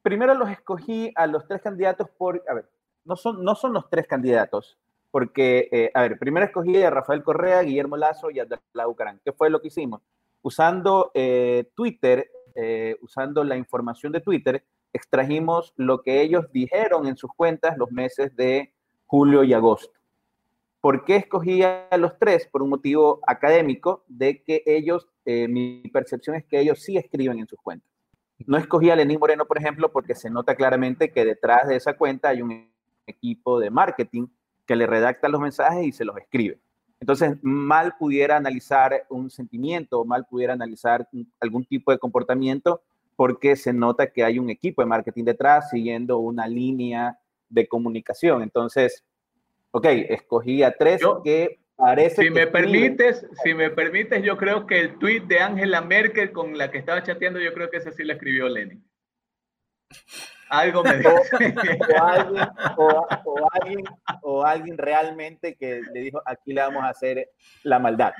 [0.01, 2.69] primero los escogí a los tres candidatos por, a ver,
[3.05, 4.77] no son, no son los tres candidatos,
[5.11, 9.21] porque, eh, a ver, primero escogí a Rafael Correa, Guillermo Lazo y Abdalá Bucarán.
[9.23, 10.01] ¿Qué fue lo que hicimos?
[10.41, 17.17] Usando eh, Twitter, eh, usando la información de Twitter, extrajimos lo que ellos dijeron en
[17.17, 18.73] sus cuentas los meses de
[19.05, 19.99] julio y agosto.
[20.81, 22.47] ¿Por qué escogí a los tres?
[22.47, 27.39] Por un motivo académico de que ellos, eh, mi percepción es que ellos sí escriben
[27.39, 27.89] en sus cuentas.
[28.45, 31.97] No escogí a Lenín Moreno, por ejemplo, porque se nota claramente que detrás de esa
[31.97, 32.71] cuenta hay un
[33.05, 34.27] equipo de marketing
[34.69, 36.59] que le redacta los mensajes y se los escribe.
[36.99, 42.83] Entonces, mal pudiera analizar un sentimiento, mal pudiera analizar algún tipo de comportamiento,
[43.15, 47.17] porque se nota que hay un equipo de marketing detrás siguiendo una línea
[47.49, 48.43] de comunicación.
[48.43, 49.03] Entonces,
[49.71, 52.23] Ok, escogí a tres que parece.
[52.23, 56.57] Si me permites, si me permites, yo creo que el tweet de Angela Merkel con
[56.57, 58.83] la que estaba chateando, yo creo que ese sí lo escribió Lenin.
[60.49, 61.11] Algo me dijo.
[61.11, 63.85] O, alguien, o, alguien,
[64.23, 67.29] o alguien realmente que le dijo, aquí le vamos a hacer
[67.63, 68.13] la maldad.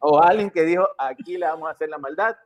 [0.00, 2.36] o alguien que dijo, aquí le vamos a hacer la maldad.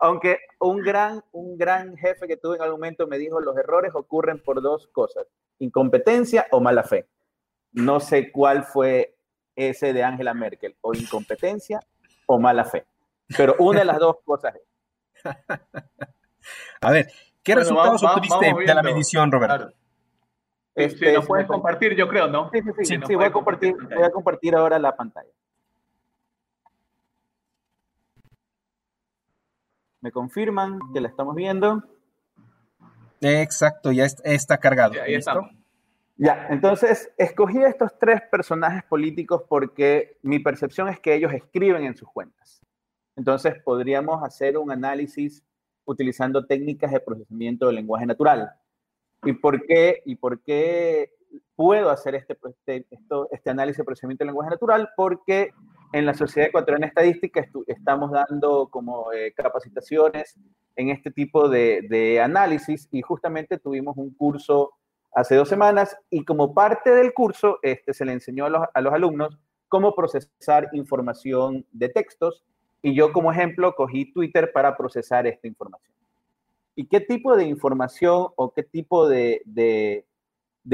[0.00, 3.92] Aunque un gran, un gran jefe que tuve en algún momento me dijo, los errores
[3.94, 5.26] ocurren por dos cosas
[5.58, 7.08] incompetencia o mala fe.
[7.72, 9.16] No sé cuál fue
[9.54, 11.80] ese de Angela Merkel, o incompetencia
[12.26, 12.86] o mala fe.
[13.36, 14.62] Pero una de las dos cosas es.
[16.80, 17.06] A ver,
[17.42, 19.56] ¿qué Bueno, resultados vamos- vamos obtuviste de la medición, Roberto?
[19.56, 19.72] Claro.
[20.74, 22.50] Este, sí, lo puedes me- compartir, yo creo, ¿no?
[22.52, 25.30] Sí, sí, sí, Sí, sí, voy, a compartir, voy a compartir ahora la pantalla.
[30.00, 31.82] ¿Me confirman que la estamos viendo?
[33.20, 34.94] Exacto, ya est- está cargado.
[36.20, 41.84] Ya, entonces escogí a estos tres personajes políticos porque mi percepción es que ellos escriben
[41.84, 42.60] en sus cuentas.
[43.16, 45.44] Entonces podríamos hacer un análisis
[45.88, 48.52] utilizando técnicas de procesamiento del lenguaje natural.
[49.24, 51.10] ¿Y por qué, y por qué
[51.56, 54.90] puedo hacer este, este, esto- este análisis de procesamiento del lenguaje natural?
[54.96, 55.52] Porque
[55.92, 60.38] en la Sociedad Ecuatoriana Estadística estamos dando como eh, capacitaciones
[60.76, 64.72] en este tipo de, de análisis y justamente tuvimos un curso
[65.12, 68.80] hace dos semanas y como parte del curso este, se le enseñó a los, a
[68.82, 72.44] los alumnos cómo procesar información de textos
[72.82, 75.94] y yo como ejemplo cogí Twitter para procesar esta información.
[76.74, 80.04] ¿Y qué tipo de información o qué tipo de,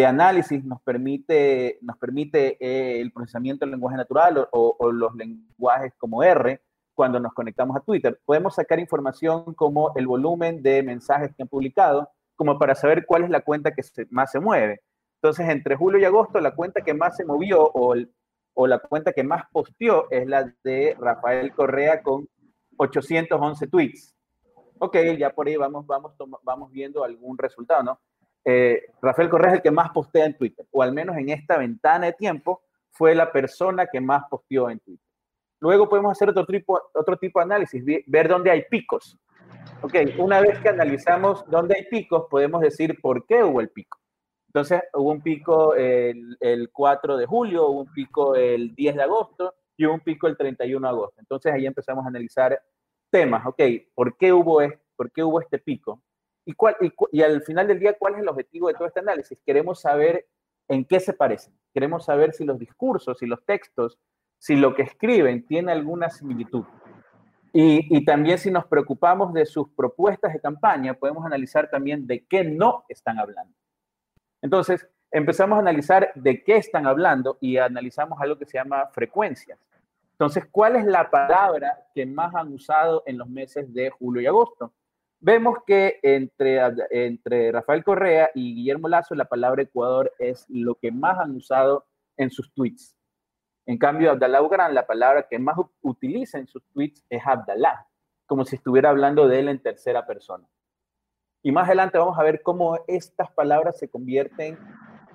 [0.07, 6.22] análisis nos permite, nos permite eh, el procesamiento del lenguaje natural o, los lenguajes como
[6.22, 6.61] R
[6.92, 8.20] cuando nos conectamos a Twitter?
[8.26, 13.24] Podemos sacar información como el volumen de mensajes que han publicado, como para saber cuál
[13.24, 14.82] es la cuenta que más se mueve.
[15.22, 18.12] Entonces, entre julio y agosto, la cuenta que más se movió o, el-
[18.55, 22.28] o la cuenta que más posteó es la de Rafael Correa con
[22.76, 24.14] 811 tweets.
[24.78, 28.00] Ok, ya por ahí vamos, vamos, vamos viendo algún resultado, ¿no?
[28.44, 31.57] Eh, Rafael Correa es el que más postea en Twitter, o al menos en esta
[31.57, 35.07] ventana de tiempo fue la persona que más posteó en Twitter.
[35.61, 39.18] Luego podemos hacer otro tipo, otro tipo de análisis, ver dónde hay picos.
[39.80, 43.98] Ok, una vez que analizamos dónde hay picos, podemos decir por qué hubo el pico.
[44.55, 49.02] Entonces, hubo un pico el, el 4 de julio, hubo un pico el 10 de
[49.02, 51.20] agosto y hubo un pico el 31 de agosto.
[51.20, 52.62] Entonces, ahí empezamos a analizar
[53.11, 53.44] temas.
[53.46, 53.61] Ok,
[53.96, 56.00] ¿por qué hubo, es- por qué hubo este pico?
[56.44, 56.76] ¿Y, cuál,
[57.11, 59.36] y, al final del día, ¿cuál es el objetivo de todo este análisis?
[59.44, 60.28] Queremos saber
[60.68, 61.52] en qué se parecen.
[61.72, 63.98] Queremos saber si los discursos, si los textos,
[64.38, 66.64] si lo que escriben tiene alguna similitud.
[67.52, 72.44] Y también si nos preocupamos de sus propuestas de campaña, podemos analizar también de qué
[72.44, 73.55] no están hablando.
[74.45, 79.59] Entonces, empezamos a analizar de qué están hablando y analizamos algo que se llama frecuencias.
[80.12, 84.26] Entonces, ¿cuál es la palabra que más han usado en los meses de julio y
[84.26, 84.74] agosto?
[85.18, 91.18] Vemos que entre, Rafael Correa y Guillermo Lazo, la palabra Ecuador es lo que más
[91.18, 91.86] han usado
[92.18, 92.95] en sus tweets.
[93.64, 97.86] En cambio, Abdalá Ugrán, la palabra que más utiliza en sus tweets es Abdalá,
[98.26, 100.47] como si estuviera hablando de él en tercera persona.
[101.45, 104.59] Y más adelante vamos a ver cómo estas palabras se convierten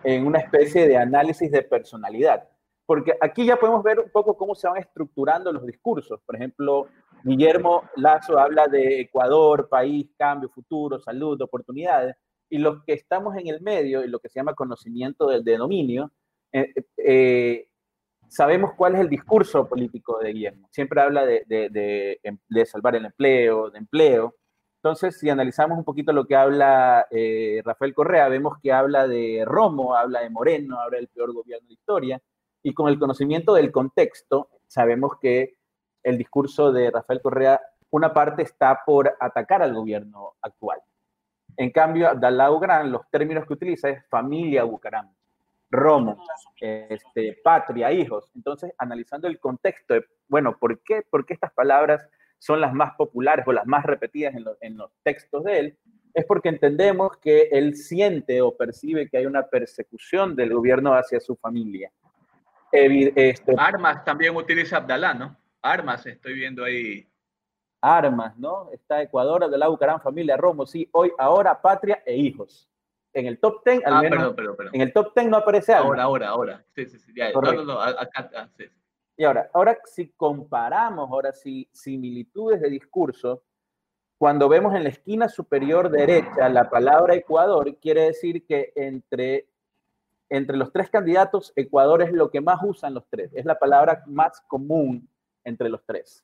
[0.04, 2.48] en una especie de análisis de personalidad.
[2.86, 6.22] Porque aquí ya podemos ver un poco cómo se van estructurando los discursos.
[6.24, 6.88] Por ejemplo,
[7.24, 12.16] Guillermo Lazo habla de Ecuador, país, cambio, futuro, salud, oportunidades.
[12.48, 15.58] Y los que estamos en el medio, y lo que se llama conocimiento del de
[15.58, 16.12] dominio,
[16.52, 17.68] eh, eh,
[18.28, 20.68] sabemos cuál es el discurso político de Guillermo.
[20.72, 24.36] Siempre habla de, de, salvar el empleo, de empleo.
[24.82, 29.44] Entonces, si analizamos un poquito lo que habla eh, Rafael Correa, vemos que habla de
[29.46, 32.22] Romo, habla de Moreno, habla del peor gobierno de la historia,
[32.64, 35.58] y con el conocimiento del contexto, sabemos que
[36.02, 37.60] el discurso de Rafael Correa,
[37.90, 40.80] una parte está por atacar al gobierno actual.
[41.58, 45.14] En cambio, Abdalá Ugrán, los términos que utiliza es familia Bucaram,
[45.70, 46.24] Romo,
[46.62, 48.32] este, patria, hijos.
[48.34, 52.08] Entonces, analizando el contexto de, bueno, ¿por qué, ¿por qué estas palabras
[52.40, 55.78] son las más populares o las más repetidas en, lo, en los textos de él?
[56.14, 61.20] Es porque entendemos que él siente o percibe que hay una persecución del gobierno hacia
[61.20, 61.92] su familia.
[62.72, 65.38] Este, Armas también utiliza Abdalá, ¿no?
[65.62, 67.06] Armas, estoy viendo ahí.
[67.82, 68.70] armas, ¿no?
[68.72, 72.70] Está Ecuador, Abdalá Bucaram, familia, Romo, sí, hoy, ahora, patria e hijos.
[73.14, 74.76] En el top 10, al Ah, menos, perdón, perdón, perdón.
[74.76, 75.88] en el top 10 no aparece armas.
[75.88, 76.66] Ahora, ahora, ahora.
[76.76, 77.12] Sí, sí, sí.
[77.16, 78.79] ya, no, no, no, acá, ah, sí, sí.
[79.20, 83.44] Y ahora, ahora si comparamos, ahora sí, similitudes de discurso,
[84.18, 89.50] cuando vemos en la esquina superior derecha la palabra Ecuador, quiere decir que entre,
[90.30, 94.04] entre los tres candidatos, Ecuador es lo que más usan los tres, es la palabra
[94.08, 95.10] más común
[95.44, 96.24] entre los tres.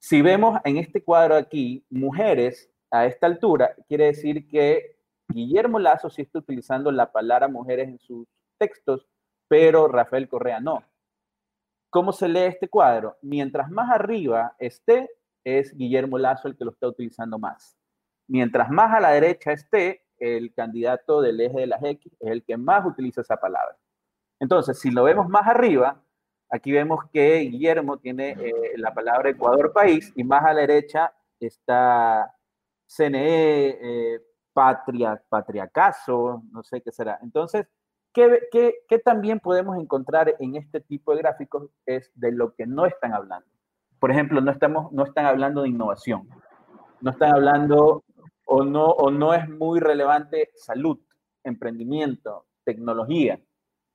[0.00, 4.96] Si vemos en este cuadro aquí mujeres a esta altura, quiere decir que
[5.28, 8.26] Guillermo Lazo sí está utilizando la palabra mujeres en sus
[8.58, 9.06] textos,
[9.46, 10.82] pero Rafael Correa no.
[11.92, 13.16] ¿Cómo se lee este cuadro?
[13.22, 15.10] Mientras más arriba esté,
[15.44, 17.76] es Guillermo Lazo el que lo está utilizando más.
[18.26, 22.44] Mientras más a la derecha esté, el candidato del eje de las X es el
[22.44, 23.76] que más utiliza esa palabra.
[24.40, 26.02] Entonces, si lo vemos más arriba,
[26.54, 31.10] Aquí vemos que Guillermo tiene eh, la palabra Ecuador país y más a la derecha
[31.40, 32.30] está
[32.86, 34.20] CNE, eh,
[34.52, 37.18] patria, patriacaso, no sé qué será.
[37.22, 37.66] Entonces,
[38.12, 41.70] ¿qué, qué, qué también podemos encontrar en este tipo de gráficos?
[41.86, 43.46] Es de lo que no están hablando.
[43.98, 46.28] Por ejemplo, no, estamos, no están hablando de innovación,
[47.00, 48.04] no están hablando
[48.46, 50.98] o no, o no es muy relevante salud,
[51.44, 53.40] emprendimiento, tecnología.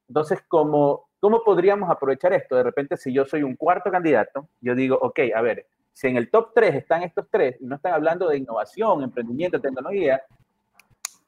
[0.08, 2.56] Entonces, ¿cómo, ¿cómo podríamos aprovechar esto?
[2.56, 6.16] De repente, si yo soy un cuarto candidato, yo digo, ok, a ver, si en
[6.16, 10.22] el top 3 están estos tres y no están hablando de innovación, emprendimiento, tecnología,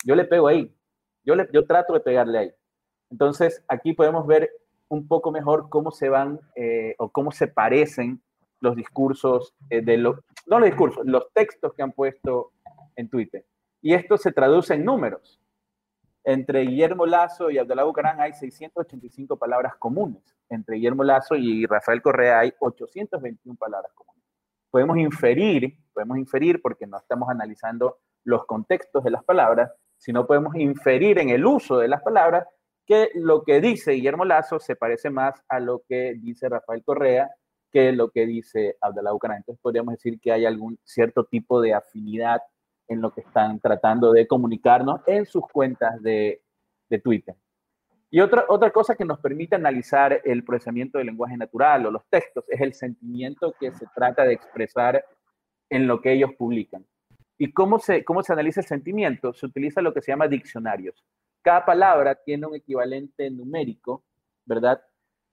[0.06, 0.74] yo le pego ahí.
[1.24, 2.54] Yo, yo trato de pegarle ahí.
[3.10, 4.50] Entonces, aquí podemos ver
[4.88, 8.22] un poco mejor cómo se van eh, o cómo se parecen
[8.60, 12.52] los discursos eh, de los, no los discursos, los textos que han puesto
[12.96, 13.46] en Twitter.
[13.82, 15.40] Y esto se traduce en números.
[16.24, 20.22] Entre Guillermo Lazo y Abdalá Bucarán hay 685 palabras comunes.
[20.50, 24.24] Entre Guillermo Lazo y Rafael Correa hay 821 palabras comunes.
[24.70, 30.56] Podemos inferir, podemos inferir porque no estamos analizando los contextos de las palabras, sino podemos
[30.56, 32.46] inferir en el uso de las palabras
[32.90, 37.30] que lo que dice Guillermo Lazo se parece más a lo que dice Rafael Correa
[37.72, 39.38] que lo que dice Abdalá Bucarán.
[39.38, 42.42] Entonces podríamos decir que hay algún cierto tipo de afinidad
[42.88, 46.42] en lo que están tratando de comunicarnos en sus cuentas de,
[46.90, 47.36] de Twitter.
[48.10, 52.10] Y otra, otra cosa que nos permite analizar el procesamiento del lenguaje natural o los
[52.10, 55.06] textos es el sentimiento que se trata de expresar
[55.70, 56.84] en lo que ellos publican.
[57.38, 59.32] ¿Y cómo se, cómo se analiza el sentimiento?
[59.36, 61.06] Se utiliza lo que se llama diccionarios.
[61.42, 64.04] Cada palabra tiene un equivalente numérico,
[64.46, 64.82] ¿verdad?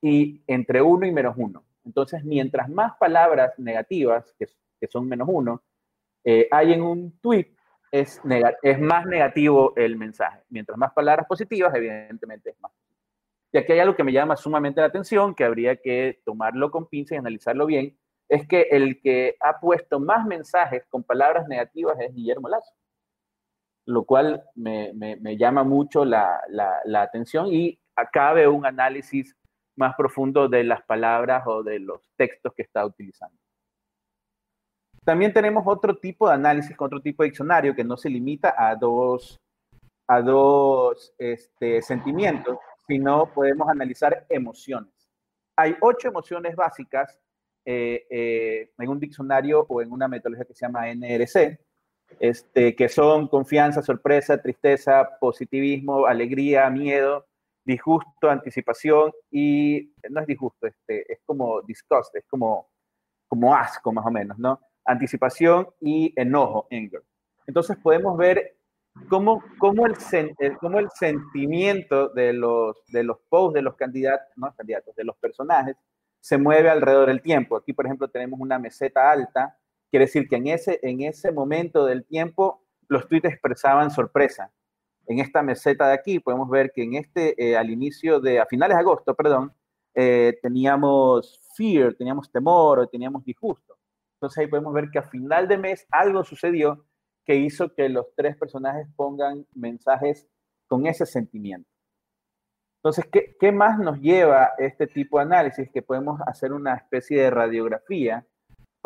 [0.01, 1.65] Y entre uno y menos uno.
[1.85, 4.47] Entonces, mientras más palabras negativas, que,
[4.89, 5.63] son menos uno,
[6.25, 7.55] eh, hay en un tweet,
[7.91, 8.21] es,
[8.63, 10.43] es más negativo el mensaje.
[10.49, 12.73] Mientras más palabras positivas, evidentemente es más.
[13.53, 16.87] Y aquí hay algo que me llama sumamente la atención, que habría que tomarlo con
[16.89, 17.97] pinza y analizarlo bien,
[18.29, 22.73] es que el que ha puesto más mensajes con palabras negativas es Guillermo Lazo,
[23.87, 29.37] lo cual me, me, llama mucho la, la, la, atención y acabe un análisis
[29.77, 33.39] más profundo de las palabras o de los textos que está utilizando.
[35.05, 38.75] También tenemos otro tipo de análisis, otro tipo de diccionario que no se limita a
[38.75, 39.41] dos,
[40.09, 42.59] a dos este, sentimientos,
[42.89, 44.93] sino podemos analizar emociones.
[45.57, 47.21] Hay ocho emociones básicas
[47.65, 51.66] eh, eh, en un diccionario o en una metodología que se llama NRC,
[52.21, 57.27] este, que son confianza, sorpresa, tristeza, positivismo, alegría, miedo,
[57.65, 62.69] disgusto, anticipación y no es disgusto, este, es como disgust, es como,
[63.29, 64.61] como asco más o menos, ¿no?
[64.87, 67.03] anticipación y enojo, anger.
[67.47, 68.57] Entonces podemos ver
[69.09, 69.95] cómo, cómo, el,
[70.59, 75.17] cómo el sentimiento de los, de los posts de los candidatos, no candidatos, de los
[75.17, 75.77] personajes,
[76.21, 77.57] se mueve alrededor del tiempo.
[77.57, 79.57] Aquí, por ejemplo, tenemos una meseta alta,
[79.91, 84.53] quiere decir que en ese, en ese momento del tiempo los tweets expresaban sorpresa.
[85.07, 88.47] En esta meseta de aquí podemos ver que en este, eh, al inicio de, a
[88.47, 89.53] finales de agosto, perdón,
[89.95, 93.79] eh, teníamos fear, teníamos temor, teníamos disgusto.
[94.17, 96.85] Entonces ahí podemos ver que a final de mes algo sucedió
[97.25, 100.27] que hizo que los tres personajes pongan mensajes
[100.67, 101.69] con ese sentimiento.
[102.79, 105.69] Entonces, ¿qué, ¿qué, más nos lleva este tipo de análisis?
[105.73, 108.25] Que podemos hacer una especie de radiografía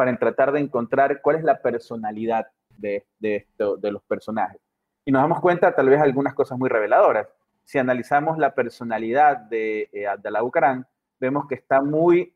[0.00, 2.46] para tratar de encontrar cuál es la personalidad
[2.78, 3.44] de, de,
[3.90, 4.58] los personajes.
[5.04, 7.28] Y nos damos cuenta tal vez algunas cosas muy reveladoras.
[7.64, 10.86] Si analizamos la personalidad de eh, Abdalá Bucarán,
[11.20, 12.34] vemos que está muy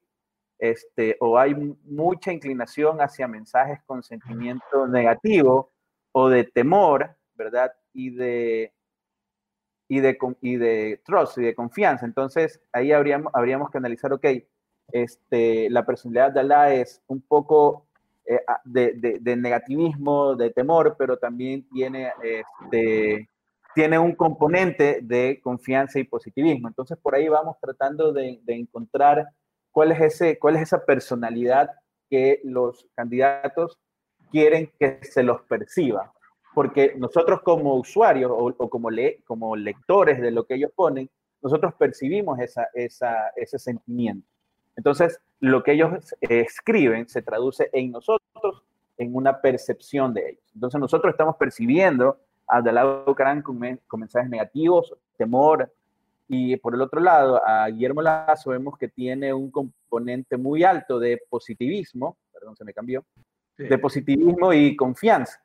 [0.58, 1.54] este, o hay
[1.86, 5.72] mucha inclinación hacia mensajes con sentimiento negativo
[6.12, 7.72] o de temor, ¿verdad?
[7.94, 8.74] Y de,
[9.88, 12.04] y de, y de trust y de confianza.
[12.04, 14.26] Entonces, ahí habríamos, habríamos que analizar, ok,
[14.92, 17.86] este, la personalidad de Alá es un poco
[18.26, 23.28] eh, de, de, de, negativismo, de temor, pero también tiene, este,
[23.74, 26.68] tiene un componente de confianza y positivismo.
[26.68, 29.28] Entonces, por ahí vamos tratando de, de encontrar
[29.72, 31.70] cuál es, ese, cuál es esa personalidad
[32.08, 33.78] que los candidatos
[34.30, 36.12] quieren que se los perciba.
[36.54, 41.10] Porque nosotros como usuarios o, o como, le, como lectores de lo que ellos ponen,
[41.42, 44.26] nosotros percibimos esa, esa, ese sentimiento.
[44.76, 48.62] Entonces, lo que ellos escriben se traduce en nosotros
[48.96, 50.44] en una percepción de ellos.
[50.54, 55.72] Entonces, nosotros estamos percibiendo a Dalao Bucaram con, con mensajes negativos, temor,
[56.28, 60.98] y por el otro lado, a Guillermo Lazo vemos que tiene un componente muy alto
[60.98, 63.04] de positivismo, perdón, se me cambió,
[63.56, 63.64] sí.
[63.64, 65.42] de positivismo y confianza.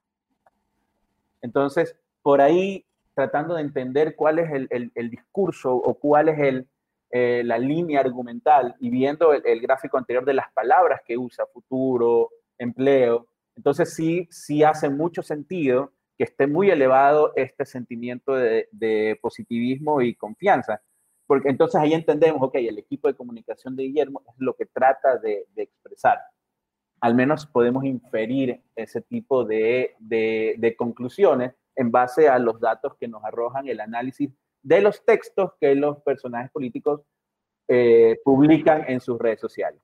[1.42, 6.40] Entonces, por ahí, tratando de entender cuál es el, el, el discurso o cuál es
[6.40, 6.68] el,
[7.12, 12.30] eh, la línea argumental y viendo el, gráfico anterior de las palabras que usa, futuro,
[12.58, 20.02] empleo, entonces sí, sí hace mucho sentido que esté muy elevado este sentimiento de, positivismo
[20.02, 20.82] y confianza.
[21.26, 25.18] Porque entonces ahí entendemos, ok, el equipo de comunicación de Guillermo es lo que trata
[25.18, 26.20] de, expresar.
[27.02, 33.08] Al menos podemos inferir ese tipo de, de conclusiones en base a los datos que
[33.08, 34.30] nos arrojan el análisis
[34.62, 37.02] de los textos que los personajes políticos
[37.68, 39.82] eh, publican en sus redes sociales.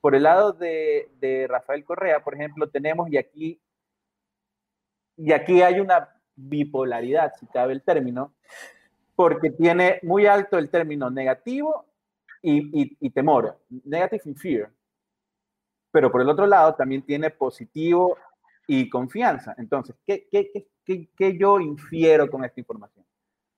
[0.00, 3.60] Por el lado de, Rafael Correa, por ejemplo, tenemos, y aquí,
[5.16, 8.34] y aquí hay una bipolaridad, si cabe el término,
[9.16, 11.86] porque tiene muy alto el término negativo
[12.42, 14.70] y, y, y temor, negative and fear.
[15.90, 18.16] Pero por el otro lado también tiene positivo
[18.66, 19.54] y confianza.
[19.58, 20.50] Entonces, ¿qué, qué,
[20.84, 23.04] qué, qué yo infiero con esta información?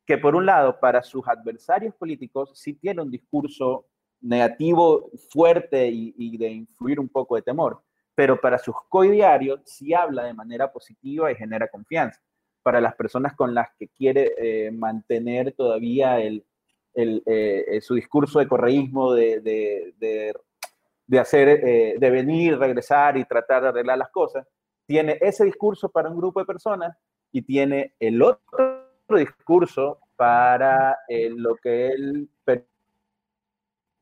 [0.06, 3.86] Que por un lado para sus adversarios políticos sí tiene un discurso
[4.20, 7.82] negativo fuerte y, de influir un poco de temor,
[8.14, 12.20] pero para sus coidiarios sí habla de manera positiva y genera confianza.
[12.62, 16.44] Para las personas con las que quiere eh, mantener todavía el,
[16.94, 20.34] el, eh, su discurso de correísmo, de, de,
[21.06, 24.46] de, hacer, eh, de venir, regresar y tratar de arreglar las cosas,
[24.86, 26.96] tiene ese discurso para un grupo de personas
[27.32, 28.75] y tiene el otro
[29.14, 32.28] discurso para eh, lo que él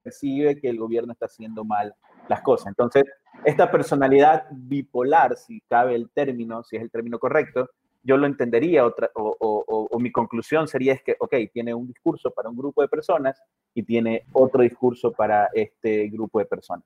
[0.02, 1.94] percibe que el gobierno está haciendo mal
[2.28, 2.68] las cosas.
[2.68, 3.04] Entonces,
[3.44, 7.68] esta personalidad bipolar, si cabe el término, si es el término correcto,
[8.02, 12.50] yo lo entendería otra, o, mi conclusión sería es que, ok, tiene un discurso para
[12.50, 13.42] un grupo de personas
[13.72, 16.84] y tiene otro discurso para este grupo de personas.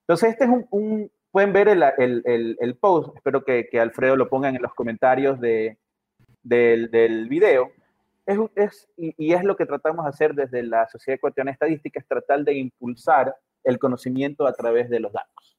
[0.00, 4.28] Entonces, este es un, pueden ver el, el, el, post, espero que, que, Alfredo lo
[4.28, 5.78] ponga en los comentarios de,
[6.44, 7.72] del, del video,
[8.26, 11.98] es, es, y, es lo que tratamos de hacer desde la Sociedad Ecuatoriana de Estadística,
[11.98, 13.34] es tratar de impulsar
[13.64, 15.58] el conocimiento a través de los datos.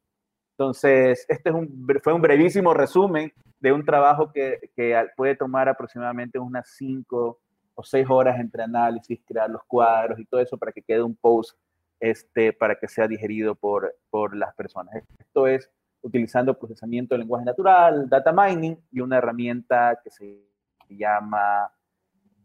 [0.51, 5.67] Entonces, este es un, fue un brevísimo resumen de un trabajo que, que puede tomar
[5.67, 7.39] aproximadamente unas cinco
[7.73, 11.15] o seis horas entre análisis, crear los cuadros y todo eso para que quede un
[11.15, 11.57] post
[11.99, 14.95] este, para que sea digerido por, por las personas.
[15.19, 15.69] Esto es
[16.01, 20.39] utilizando procesamiento de lenguaje natural, data mining y una herramienta que se
[20.89, 21.71] llama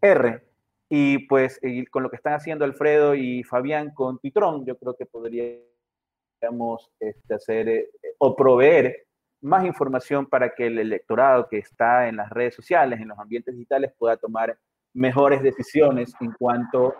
[0.00, 0.42] R.
[0.88, 1.60] Y pues
[1.90, 7.34] con lo que están haciendo Alfredo y Fabián con Pitrón, yo creo que podríamos este,
[7.34, 9.06] hacer eh, o proveer
[9.42, 13.54] más información para que el electorado que está en las redes sociales, en los ambientes
[13.54, 14.58] digitales, pueda tomar
[14.92, 16.94] mejores decisiones en cuanto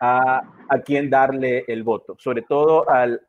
[0.00, 2.14] a, a quién darle el voto.
[2.18, 3.20] Sobre todo al,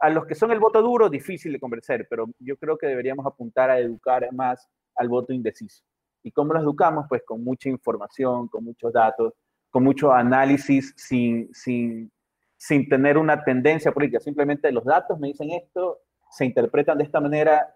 [0.00, 3.24] a los que son el voto duro, difícil de convencer, pero yo creo que deberíamos
[3.26, 5.84] apuntar a educar más al voto indeciso.
[6.22, 7.06] ¿Y cómo los educamos?
[7.08, 9.32] Pues con mucha información, con muchos datos,
[9.70, 12.10] con mucho análisis sin, sin,
[12.56, 14.20] sin tener una tendencia política.
[14.20, 16.00] Simplemente los datos me dicen esto,
[16.30, 17.74] se interpretan de esta manera,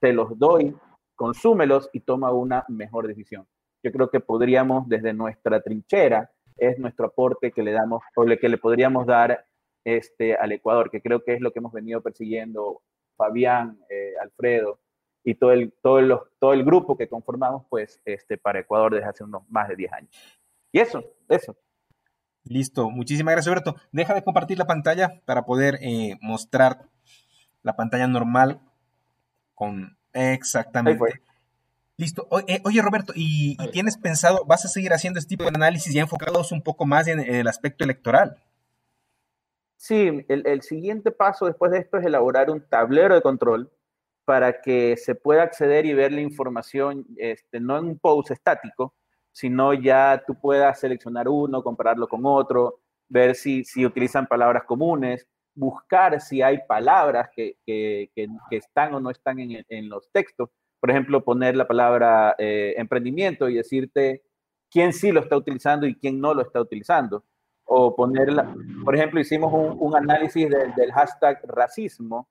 [0.00, 0.74] te los doy,
[1.14, 3.46] consúmelos y toma una mejor decisión.
[3.82, 8.48] Yo creo que podríamos, desde nuestra trinchera, es nuestro aporte que le damos, o que
[8.48, 9.44] le podríamos dar
[9.84, 12.82] este, al Ecuador, que creo que es lo que hemos venido persiguiendo
[13.16, 14.78] Fabián, eh, Alfredo,
[15.24, 19.08] y todo el, todo el, todo el grupo que conformamos pues este, para Ecuador desde
[19.08, 20.10] hace unos más de 10 años.
[20.72, 21.56] Y eso, eso.
[22.44, 23.76] Listo, muchísimas gracias Roberto.
[23.92, 26.88] Deja de compartir la pantalla para poder eh, mostrar
[27.62, 28.60] la pantalla normal
[29.54, 31.22] con exactamente.
[31.96, 32.26] Listo.
[32.48, 36.00] Eh, oye Roberto, ¿y, tienes pensado, vas a seguir haciendo este tipo de análisis ya
[36.00, 38.42] enfocados un poco más en, en el aspecto electoral?
[39.76, 43.70] Sí, el, el, siguiente paso después de esto es elaborar un tablero de control
[44.32, 48.94] para que se pueda acceder y ver la información, este, no en un post estático,
[49.30, 52.80] sino ya tú puedas seleccionar uno, compararlo con otro,
[53.10, 59.00] ver si, si utilizan palabras comunes, buscar si hay palabras que, que, que, están o
[59.00, 60.48] no están en, los textos.
[60.80, 64.22] Por ejemplo, poner la palabra eh, emprendimiento y decirte
[64.70, 67.22] quién sí lo está utilizando y quién no lo está utilizando.
[67.64, 72.30] O ponerla, por ejemplo, hicimos un, un análisis del hashtag racismo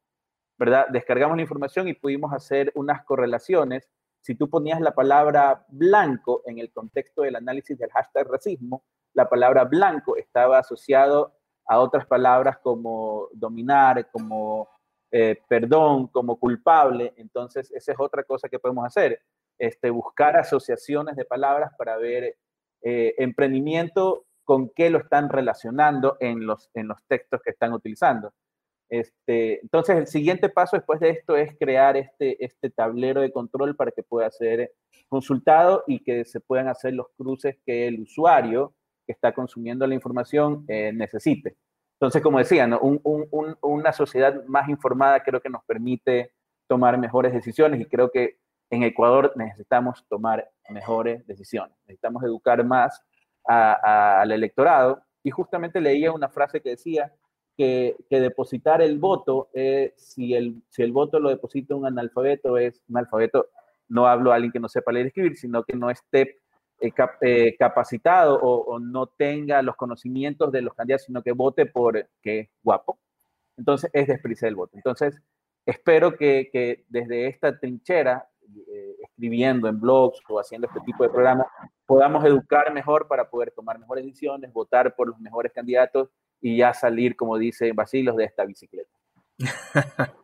[0.61, 0.85] ¿verdad?
[0.89, 3.89] Descargamos la información y pudimos hacer unas correlaciones.
[4.19, 8.83] Si tú ponías la palabra blanco en el contexto del análisis del hashtag racismo,
[9.13, 11.33] la palabra blanco estaba asociado
[11.65, 14.69] a otras palabras como dominar, como
[15.09, 17.15] eh, perdón, como culpable.
[17.17, 19.19] Entonces, esa es otra cosa que podemos hacer,
[19.57, 22.37] este, buscar asociaciones de palabras para ver
[22.83, 28.31] eh, emprendimiento con qué lo están relacionando en los, en los textos que están utilizando.
[28.91, 33.73] Este, entonces, el siguiente paso después de esto es crear este, este tablero de control
[33.73, 34.73] para que pueda ser
[35.07, 38.73] consultado y que se puedan hacer los cruces que el usuario
[39.07, 41.55] que está consumiendo la información eh, necesite.
[41.93, 42.81] Entonces, como decía, ¿no?
[43.61, 46.33] una sociedad más informada creo que nos permite
[46.67, 48.39] tomar mejores decisiones y creo que
[48.69, 53.01] en Ecuador necesitamos tomar mejores decisiones, necesitamos educar más
[53.45, 57.13] al electorado y justamente leía una frase que decía
[58.09, 59.49] que, depositar el voto,
[59.95, 63.49] si, el, si el voto lo deposita un analfabeto, es un analfabeto,
[63.87, 66.41] no hablo a alguien que no sepa leer y escribir, sino que no esté
[66.81, 66.91] eh,
[67.21, 72.39] eh, capacitado o, no tenga los conocimientos de los candidatos, sino que vote por que
[72.39, 72.99] es guapo.
[73.55, 74.77] Entonces es desperdiciar el voto.
[74.77, 75.21] Entonces
[75.65, 78.27] espero que, desde esta trinchera,
[78.67, 81.45] eh, escribiendo en blogs o haciendo este tipo de programas,
[81.85, 86.09] podamos educar mejor para poder tomar mejores decisiones, votar por los mejores candidatos
[86.41, 88.89] y ya salir, como dice Basilos, de esta bicicleta.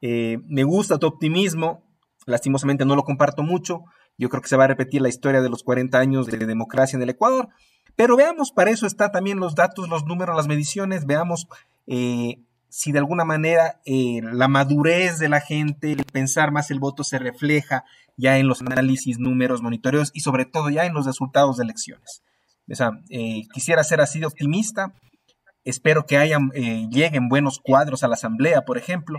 [0.00, 1.82] me gusta tu optimismo,
[2.26, 3.84] lastimosamente no lo comparto mucho,
[4.18, 6.96] yo creo que se va a repetir la historia de los 40 años de democracia
[6.96, 7.48] en el Ecuador.
[7.96, 11.06] Pero veamos, para eso están también los datos, los números, las mediciones.
[11.06, 11.48] Veamos
[11.86, 16.78] eh, si de alguna manera eh, la madurez de la gente, el pensar más el
[16.78, 17.84] voto se refleja
[18.16, 22.22] ya en los análisis, números, monitoreos y sobre todo ya en los resultados de elecciones.
[22.68, 24.92] O eh, quisiera ser así de optimista.
[25.66, 26.50] Espero que hayan,
[26.90, 29.18] lleguen buenos cuadros a la asamblea, por ejemplo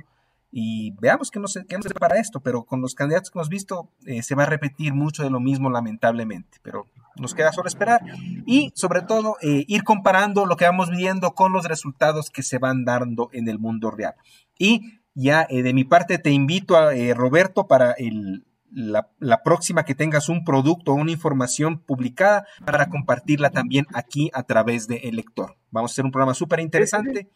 [0.51, 3.91] y veamos qué nos, qué nos para esto, pero con los candidatos que hemos visto
[4.05, 6.87] eh, se va a repetir mucho de lo mismo lamentablemente, pero
[7.17, 8.01] nos queda solo esperar
[8.45, 12.59] y sobre todo eh, ir comparando lo que vamos viendo con los resultados que se
[12.59, 14.15] van dando en el mundo real.
[14.57, 19.95] Y ya eh, de mi parte te invito a Roberto para el, la, próxima que
[19.95, 25.15] tengas un producto o una información publicada para compartirla también aquí a través de El
[25.15, 25.57] Lector.
[25.71, 27.29] Vamos a hacer un programa súper interesante.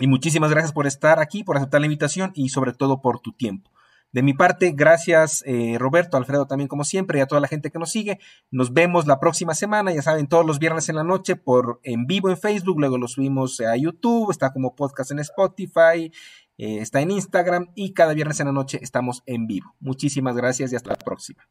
[0.00, 3.32] Y muchísimas gracias por estar aquí, por aceptar la invitación y sobre todo por tu
[3.32, 3.70] tiempo.
[4.10, 7.70] De mi parte, gracias eh, Roberto, Alfredo también como siempre y a toda la gente
[7.70, 8.18] que nos sigue.
[8.50, 12.06] Nos vemos la próxima semana, ya saben, todos los viernes en la noche por en
[12.06, 16.10] vivo en Facebook, luego lo subimos a YouTube, está como podcast en Spotify,
[16.58, 19.74] eh, está en Instagram y cada viernes en la noche estamos en vivo.
[19.80, 21.48] Muchísimas gracias y hasta la próxima.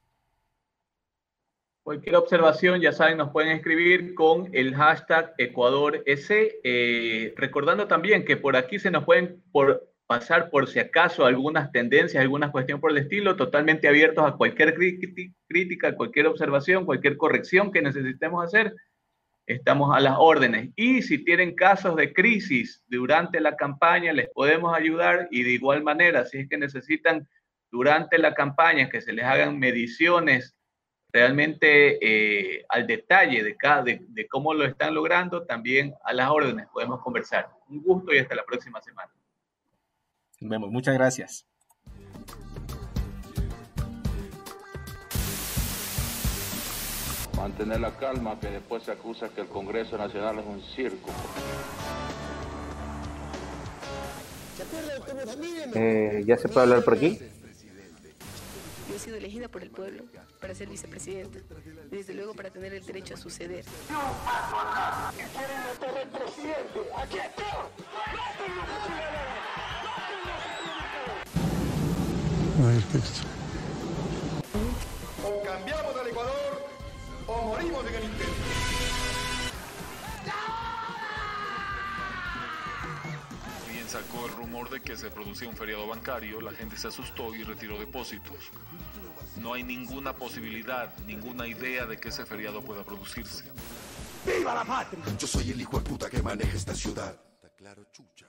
[1.81, 6.29] Cualquier observación, ya saben, nos pueden escribir con el hashtag EcuadorS.
[6.29, 11.71] Eh, recordando también que por aquí se nos pueden por, pasar por si acaso algunas
[11.71, 14.75] tendencias, alguna cuestión por el estilo, totalmente abiertos a cualquier
[15.47, 18.73] crítica, cualquier observación, cualquier corrección que necesitemos hacer.
[19.47, 20.71] Estamos a las órdenes.
[20.75, 25.83] Y si tienen casos de crisis durante la campaña, les podemos ayudar y de igual
[25.83, 27.27] manera, si es que necesitan
[27.71, 30.57] durante la campaña que se les hagan mediciones
[31.13, 36.67] realmente eh, al detalle de, cada, de, cómo lo están logrando, también a las órdenes
[36.67, 37.49] podemos conversar.
[37.69, 39.11] Un gusto y hasta la próxima semana.
[40.41, 41.47] Vemos, muchas gracias.
[47.37, 51.11] Mantener la calma, que después se acusa que el Congreso Nacional es un circo.
[55.75, 57.19] Eh, ¿Ya se puede hablar por aquí?
[58.89, 60.03] Yo he sido elegida por el pueblo
[60.41, 61.39] para ser vicepresidenta.
[61.91, 63.63] Desde luego para tener el derecho a suceder.
[72.59, 73.27] No hay texto.
[75.23, 76.46] O cambiamos al Ecuador
[77.27, 78.33] o morimos en el intento.
[83.71, 87.33] Bien sacó el rumor de que se producía un feriado bancario, la gente se asustó
[87.35, 88.51] y retiró depósitos
[89.41, 93.45] no hay ninguna posibilidad, ninguna idea de que ese feriado pueda producirse.
[94.25, 95.03] ¡Viva la patria!
[95.17, 97.15] Yo soy el hijo de puta que maneja esta ciudad.
[97.35, 98.26] Está claro, chucha.